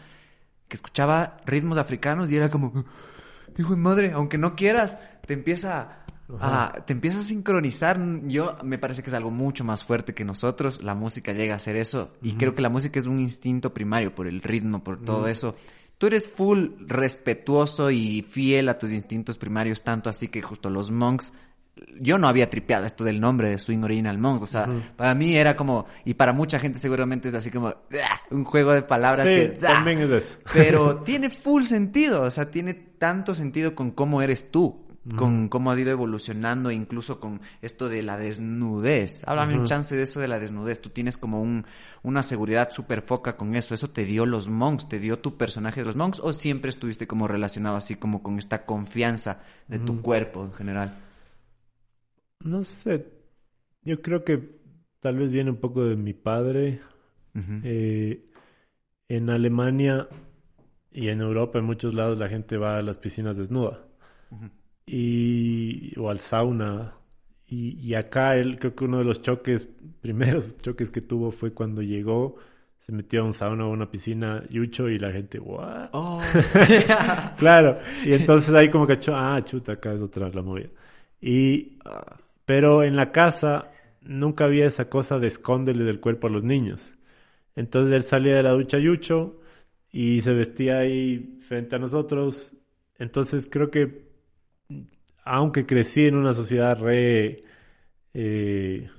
[0.67, 2.71] que escuchaba ritmos africanos y era como...
[3.57, 4.97] Hijo de madre, aunque no quieras,
[5.27, 6.05] te empieza
[6.39, 7.99] a, te empieza a sincronizar.
[8.23, 10.81] Yo me parece que es algo mucho más fuerte que nosotros.
[10.81, 12.13] La música llega a ser eso.
[12.21, 15.55] Y creo que la música es un instinto primario por el ritmo, por todo eso.
[16.01, 20.89] Tú eres full respetuoso y fiel a tus instintos primarios, tanto así que justo los
[20.89, 21.31] monks.
[21.99, 24.41] Yo no había tripeado esto del nombre de Swing Original Monks.
[24.41, 24.67] O sea,
[24.97, 28.21] para mí era como, y para mucha gente seguramente es así como ¡ah!
[28.31, 29.57] un juego de palabras Sí, que.
[29.61, 29.73] ¡ah!
[29.75, 30.39] también es eso.
[30.51, 34.83] Pero tiene full sentido, o sea, tiene tanto sentido con cómo eres tú,
[35.15, 39.23] con cómo has ido evolucionando, incluso con esto de la desnudez.
[39.25, 40.79] Háblame un chance de eso de la desnudez.
[40.79, 41.65] Tú tienes como un,
[42.03, 43.73] una seguridad súper foca con eso.
[43.73, 44.87] ¿Eso te dio los monks?
[44.87, 46.19] ¿Te dio tu personaje de los monks?
[46.19, 50.99] ¿O siempre estuviste como relacionado así como con esta confianza de tu cuerpo en general?
[52.43, 53.07] No sé,
[53.83, 54.61] yo creo que
[54.99, 56.81] tal vez viene un poco de mi padre.
[57.63, 58.29] Eh,
[59.07, 60.07] en Alemania
[60.91, 63.87] y en Europa, en muchos lados, la gente va a las piscinas desnuda.
[64.85, 66.95] Y, o al sauna.
[67.47, 69.67] Y, y acá él, creo que uno de los choques,
[70.01, 72.35] primeros choques que tuvo fue cuando llegó,
[72.79, 75.89] se metió a un sauna o a una piscina, Yucho, y la gente, ¿what?
[75.93, 76.19] Oh.
[77.37, 80.69] Claro, y entonces ahí como que, ah, chuta, acá es otra la movida.
[81.21, 81.77] Y,
[82.45, 83.71] pero en la casa
[84.01, 86.95] nunca había esa cosa de escóndele del cuerpo a los niños.
[87.55, 89.39] Entonces él salía de la ducha Yucho
[89.91, 92.53] y se vestía ahí frente a nosotros.
[92.97, 94.10] Entonces creo que,
[95.23, 97.43] aunque crecí en una sociedad re...
[98.13, 98.89] eh.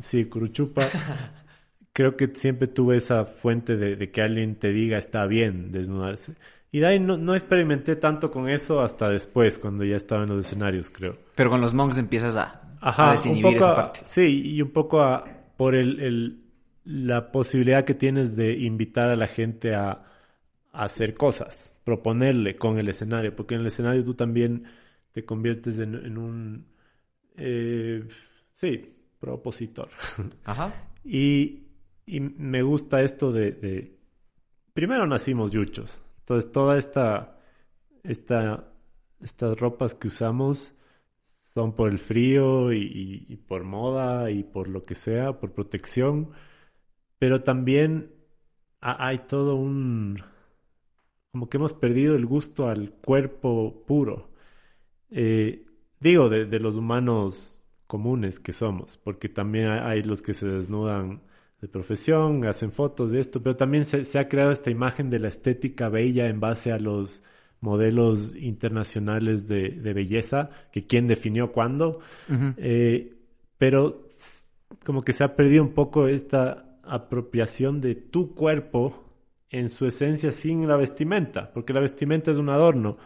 [0.00, 0.88] Sí, curuchupa.
[1.92, 6.34] creo que siempre tuve esa fuente de, de que alguien te diga está bien desnudarse.
[6.76, 10.44] Y de ahí no, experimenté tanto con eso hasta después, cuando ya estaba en los
[10.44, 11.16] escenarios, creo.
[11.34, 14.00] Pero con los monks empiezas a, Ajá, desinhibir esa parte.
[14.04, 15.24] sí, y un poco a,
[15.56, 16.42] por el,
[16.84, 20.02] la posibilidad que tienes de invitar a la gente a,
[20.70, 24.64] hacer cosas, proponerle con el escenario, porque en el escenario tú también
[25.16, 26.66] te conviertes en, un,
[27.38, 28.06] eh,
[28.54, 29.88] sí, propositor.
[30.44, 30.90] Ajá.
[31.02, 31.62] y,
[32.06, 33.96] me gusta esto de,
[34.74, 37.40] primero nacimos yuchos, entonces toda esta,
[38.02, 38.70] esta,
[39.18, 40.74] estas ropas que usamos
[41.22, 46.32] son por el frío y por moda y por lo que sea, por protección,
[47.18, 48.12] pero también
[48.80, 50.22] hay todo un
[51.32, 54.35] como que hemos perdido el gusto al cuerpo puro.
[55.10, 55.64] Eh,
[56.00, 61.22] digo, de, los humanos comunes que somos, porque también hay, los que se desnudan
[61.60, 65.28] de profesión, hacen fotos de esto, pero también se, ha creado esta imagen de la
[65.28, 67.22] estética bella en base a los
[67.60, 72.00] modelos internacionales de, belleza, que quién definió cuándo,
[72.58, 73.14] eh,
[73.56, 74.06] pero
[74.84, 79.04] como que se ha perdido un poco esta apropiación de tu cuerpo
[79.50, 82.98] en su esencia sin la vestimenta, porque la vestimenta es un adorno,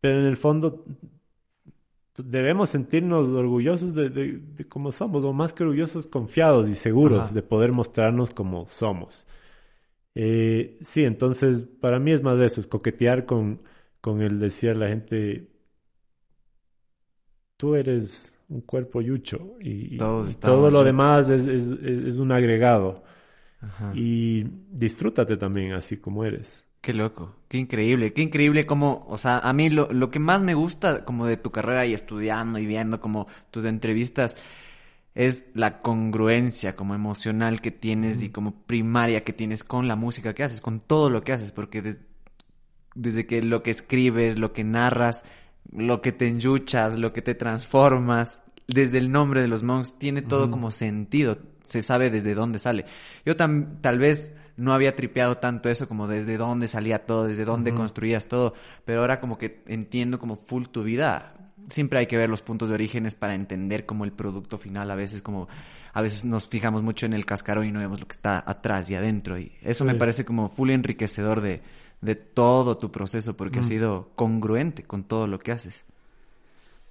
[0.00, 0.84] pero en el fondo
[2.16, 7.72] debemos sentirnos orgullosos de, cómo somos, o más que orgullosos, confiados y seguros de poder
[7.72, 9.26] mostrarnos como somos.
[10.14, 13.62] Eh, sí, entonces para mí es más de eso, es coquetear con,
[14.00, 15.48] con el decir a la gente,
[17.56, 23.02] tú eres un cuerpo yucho y, todo lo demás es, es, un agregado.
[23.94, 26.66] Y disfrútate también así como eres.
[26.82, 30.42] Qué loco, qué increíble, qué increíble como, o sea, a mí lo, lo que más
[30.42, 34.36] me gusta como de tu carrera y estudiando y viendo como tus entrevistas
[35.14, 40.34] es la congruencia como emocional que tienes y como primaria que tienes con la música
[40.34, 41.84] que haces, con todo lo que haces, porque
[42.96, 45.24] desde que lo que escribes, lo que narras,
[45.70, 50.22] lo que te enchuchas, lo que te transformas, desde el nombre de los monks, tiene
[50.22, 52.86] todo como sentido, se sabe desde dónde sale.
[53.24, 57.74] Yo tal vez no había tripeado tanto eso como desde dónde salía todo, desde dónde
[57.74, 58.54] construías todo,
[58.84, 61.34] pero ahora como que entiendo como full tu vida.
[61.68, 64.90] Siempre hay que ver los puntos de orígenes para entender como el producto final.
[64.90, 65.48] A veces como,
[65.92, 68.90] a veces nos fijamos mucho en el cascarón y no vemos lo que está atrás
[68.90, 69.38] y adentro.
[69.38, 71.62] Y eso me parece como full enriquecedor de,
[72.00, 75.84] de todo tu proceso porque ha sido congruente con todo lo que haces.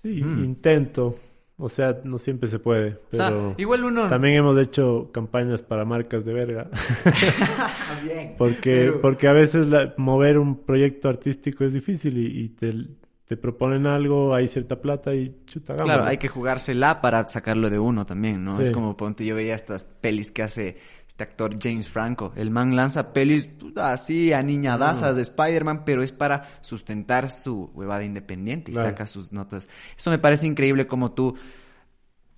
[0.02, 1.20] Sí, intento.
[1.62, 2.98] O sea, no siempre se puede.
[3.12, 4.10] Pero igual uno.
[4.10, 6.70] También hemos hecho campañas para marcas de verga.
[8.38, 9.68] porque, porque a veces
[9.98, 15.74] mover un proyecto artístico es difícil y, te, proponen algo, hay cierta plata y chuta
[15.74, 15.86] gama.
[15.86, 18.60] Claro, hay que jugársela para sacarlo de uno también, ¿no?
[18.60, 20.78] Es como, ponte, yo veía estas pelis que hace
[21.12, 22.32] este actor James Franco.
[22.38, 28.72] El man lanza pelis así aniñadasas de Spider-Man, pero es para sustentar su huevada independiente
[28.72, 29.68] y saca sus notas.
[29.98, 31.36] Eso me parece increíble como tú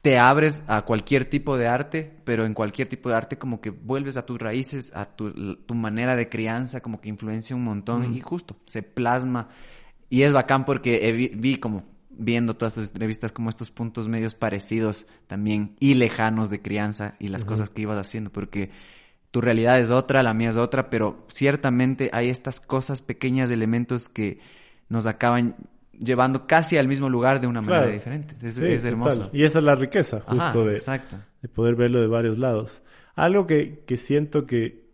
[0.02, 3.70] te abres a cualquier tipo de arte, pero en cualquier tipo de arte como que
[3.70, 5.32] vuelves a tus raíces, a tu,
[5.76, 9.50] manera de crianza, como que influencia un montón y justo se plasma.
[10.10, 15.08] Y es bacán porque vi como viendo todas tus entrevistas como estos puntos medios parecidos
[15.28, 18.72] también y lejanos de crianza y las cosas que ibas haciendo, porque
[19.32, 24.08] tu realidad es otra, la mía es otra, pero ciertamente hay estas cosas pequeñas, elementos
[24.08, 24.40] que
[24.90, 25.56] nos acaban
[25.92, 28.36] llevando casi al mismo lugar de una manera diferente.
[28.42, 29.30] Es, hermoso.
[29.34, 30.80] Y esa es la riqueza, justo de,
[31.42, 32.82] de, poder verlo de varios lados.
[33.16, 34.92] Algo que, que siento que,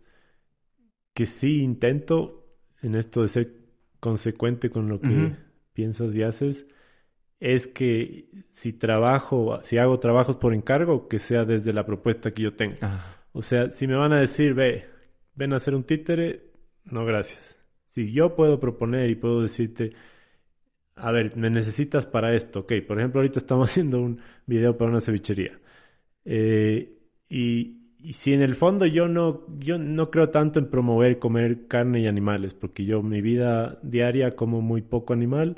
[1.14, 2.46] que sí intento
[2.82, 3.54] en esto de ser
[3.98, 5.36] consecuente con lo que
[5.74, 6.66] piensas y haces,
[7.40, 12.42] es que si trabajo, si hago trabajos por encargo, que sea desde la propuesta que
[12.42, 12.76] yo tengo.
[13.32, 14.84] O sea, si me van a decir, ve,
[15.34, 16.50] ven a hacer un títere,
[16.84, 17.56] no gracias.
[17.86, 19.90] Si yo puedo proponer y puedo decirte,
[20.96, 24.90] a ver, me necesitas para esto, ok, por ejemplo, ahorita estamos haciendo un video para
[24.90, 25.58] una cevichería.
[26.26, 26.98] Eh,
[27.30, 31.66] y, y, si en el fondo yo no, yo no creo tanto en promover comer
[31.68, 35.56] carne y animales, porque yo mi vida diaria como muy poco animal,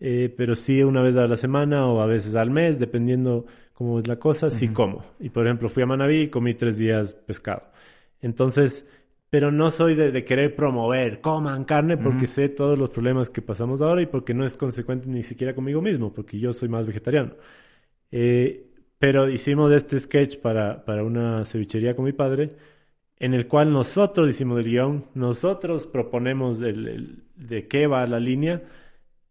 [0.00, 3.98] eh, pero sí una vez a la semana o a veces al mes, dependiendo cómo
[3.98, 5.04] es la cosa, sí como.
[5.20, 7.64] Y por ejemplo, fui a Manaví y comí tres días pescado.
[8.20, 8.86] Entonces,
[9.30, 13.80] pero no soy de, querer promover, coman carne, porque sé todos los problemas que pasamos
[13.80, 17.34] ahora y porque no es consecuente ni siquiera conmigo mismo, porque yo soy más vegetariano.
[18.10, 18.66] Eh,
[18.98, 22.56] pero hicimos este sketch para, para una cevichería con mi padre,
[23.18, 28.62] en el cual nosotros hicimos el guion, nosotros proponemos el, de qué va la línea,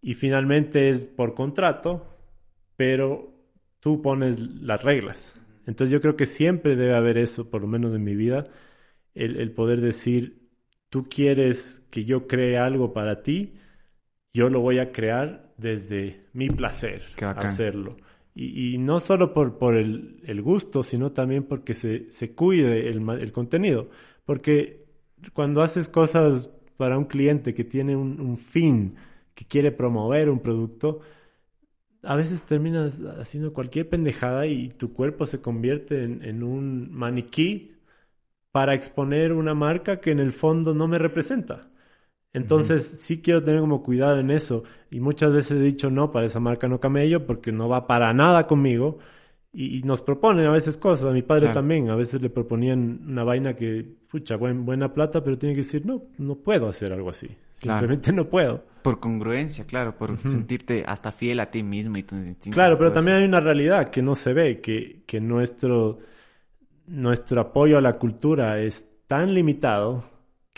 [0.01, 2.05] y finalmente es por contrato,
[2.75, 3.33] pero
[3.79, 5.39] tú pones las reglas.
[5.65, 8.47] Entonces yo creo que siempre debe haber eso, por lo menos en mi vida,
[9.13, 10.49] el, poder decir,
[10.89, 13.53] tú quieres que yo cree algo para ti,
[14.33, 17.97] yo lo voy a crear desde mi placer hacerlo.
[18.35, 23.07] Y, no solo por, por el, el, gusto, sino también porque se, se cuide el,
[23.09, 23.89] el, contenido.
[24.23, 24.85] Porque
[25.33, 28.95] cuando haces cosas para un cliente que tiene un, un fin,
[29.39, 30.99] que quiere promover un producto,
[32.03, 37.71] a veces terminas haciendo cualquier pendejada y tu cuerpo se convierte en, en, un maniquí
[38.51, 41.69] para exponer una marca que en el fondo no me representa.
[42.33, 44.65] Entonces sí quiero tener como cuidado en eso.
[44.91, 48.13] Y muchas veces he dicho no para esa marca no camello porque no va para
[48.13, 48.99] nada conmigo
[49.51, 51.09] y, nos proponen a veces cosas.
[51.09, 55.37] A mi padre también a veces le proponían una vaina que, pucha, buena plata, pero
[55.37, 57.27] tiene que decir no, no puedo hacer algo así.
[57.53, 58.63] Simplemente no puedo.
[58.83, 62.53] Por congruencia, claro, por sentirte hasta fiel a ti mismo y tus instintos.
[62.53, 65.99] Claro, pero también hay una realidad que no se ve, que, que nuestro,
[66.87, 70.05] nuestro apoyo a la cultura es tan limitado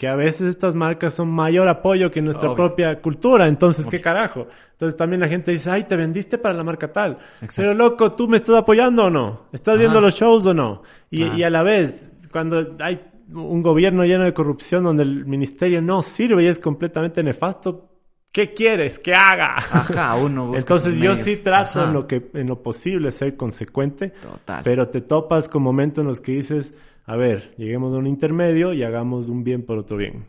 [0.01, 3.47] que a veces estas marcas son mayor apoyo que nuestra propia cultura.
[3.47, 4.47] Entonces, ¿qué carajo?
[4.71, 7.19] Entonces también la gente dice, ay, te vendiste para la marca tal.
[7.55, 9.41] Pero loco, ¿tú me estás apoyando o no?
[9.53, 10.81] ¿Estás viendo los shows o no?
[11.11, 12.99] Y, y, a la vez, cuando hay
[13.31, 17.90] un gobierno lleno de corrupción donde el ministerio no sirve y es completamente nefasto,
[18.31, 19.57] ¿qué quieres que haga?
[19.57, 24.09] Ajá, uno Entonces yo sí trato en lo, que, en lo posible ser consecuente.
[24.09, 24.61] Total.
[24.63, 26.73] Pero te topas con momentos en los que dices
[27.05, 30.25] a ver, lleguemos a un intermedio y hagamos un bien por otro bien.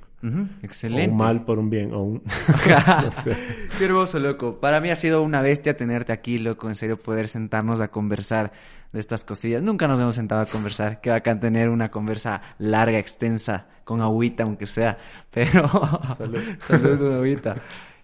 [0.63, 1.11] Excelente.
[1.11, 2.23] O un mal por un bien, o un...
[3.05, 3.37] no sé.
[3.79, 4.59] Qué hermoso, loco.
[4.59, 6.69] Para mí ha sido una bestia tenerte aquí, loco.
[6.69, 8.53] En serio, poder sentarnos a conversar
[8.93, 9.63] de estas cosillas.
[9.63, 11.01] Nunca nos hemos sentado a conversar.
[11.01, 14.97] Qué bacán tener una conversa larga, extensa, con agüita, aunque sea.
[15.31, 15.69] Pero...
[16.17, 16.43] Salud.
[16.59, 17.57] Salud con agüita.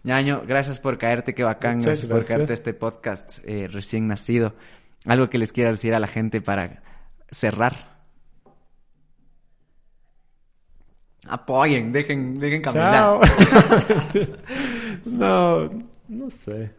[0.05, 1.81] Ñaño, gracias por caerte, qué bacán.
[1.81, 4.55] gracias, por caerte este podcast eh, recién nacido.
[5.07, 6.83] Algo que les quieras decir a la gente para
[7.31, 7.99] cerrar.
[11.27, 13.21] Apoyen, dejen, dejen caminar.
[15.07, 15.69] no,
[16.09, 16.78] no sé.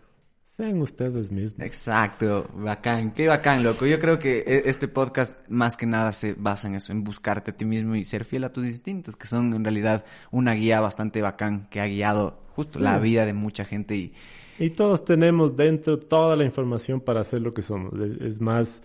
[0.59, 1.65] Sean ustedes mismos.
[1.65, 3.85] Exacto, bacán, qué bacán, loco.
[3.85, 7.51] Yo creo que e, este podcast más que nada se basa en eso, en buscarte
[7.51, 10.81] a ti mismo y ser fiel a tus instintos, que son en realidad una guía
[10.81, 14.13] bastante bacán que ha guiado justo la vida de mucha gente y...
[14.59, 17.93] Y todos tenemos dentro toda la información para hacer lo que somos.
[18.19, 18.83] Es más,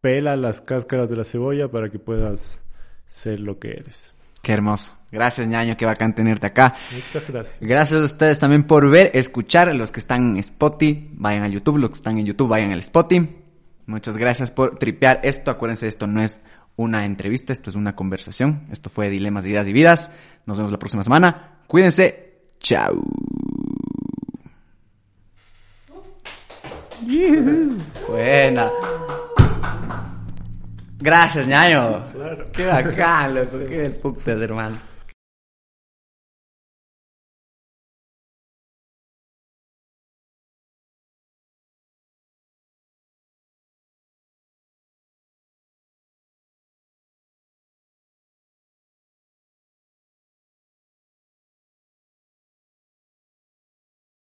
[0.00, 2.62] pela las cáscaras de la cebolla para que puedas
[3.04, 4.14] ser lo que eres.
[4.42, 4.94] Qué hermoso.
[5.10, 6.76] Gracias, ñaño, qué bacán tenerte acá.
[6.92, 7.56] Muchas gracias.
[7.60, 11.78] Gracias a ustedes también por ver, escuchar, los que están en Spotify, vayan a YouTube,
[11.78, 13.28] los que están en YouTube, vayan al Spotify.
[13.86, 15.50] Muchas gracias por tripear esto.
[15.50, 16.42] Acuérdense, esto no es
[16.76, 18.66] una entrevista, esto es una conversación.
[18.70, 20.12] Esto fue Dilemas, Ideas y Vidas.
[20.44, 21.58] Nos vemos la próxima semana.
[21.66, 22.42] Cuídense.
[22.60, 23.02] Chao.
[28.08, 28.70] Buena.
[31.00, 32.06] Gracias, ñaño.
[32.12, 32.46] Claro.
[32.52, 33.58] Qué bacán, loco.
[33.68, 34.76] Qué putas, hermano.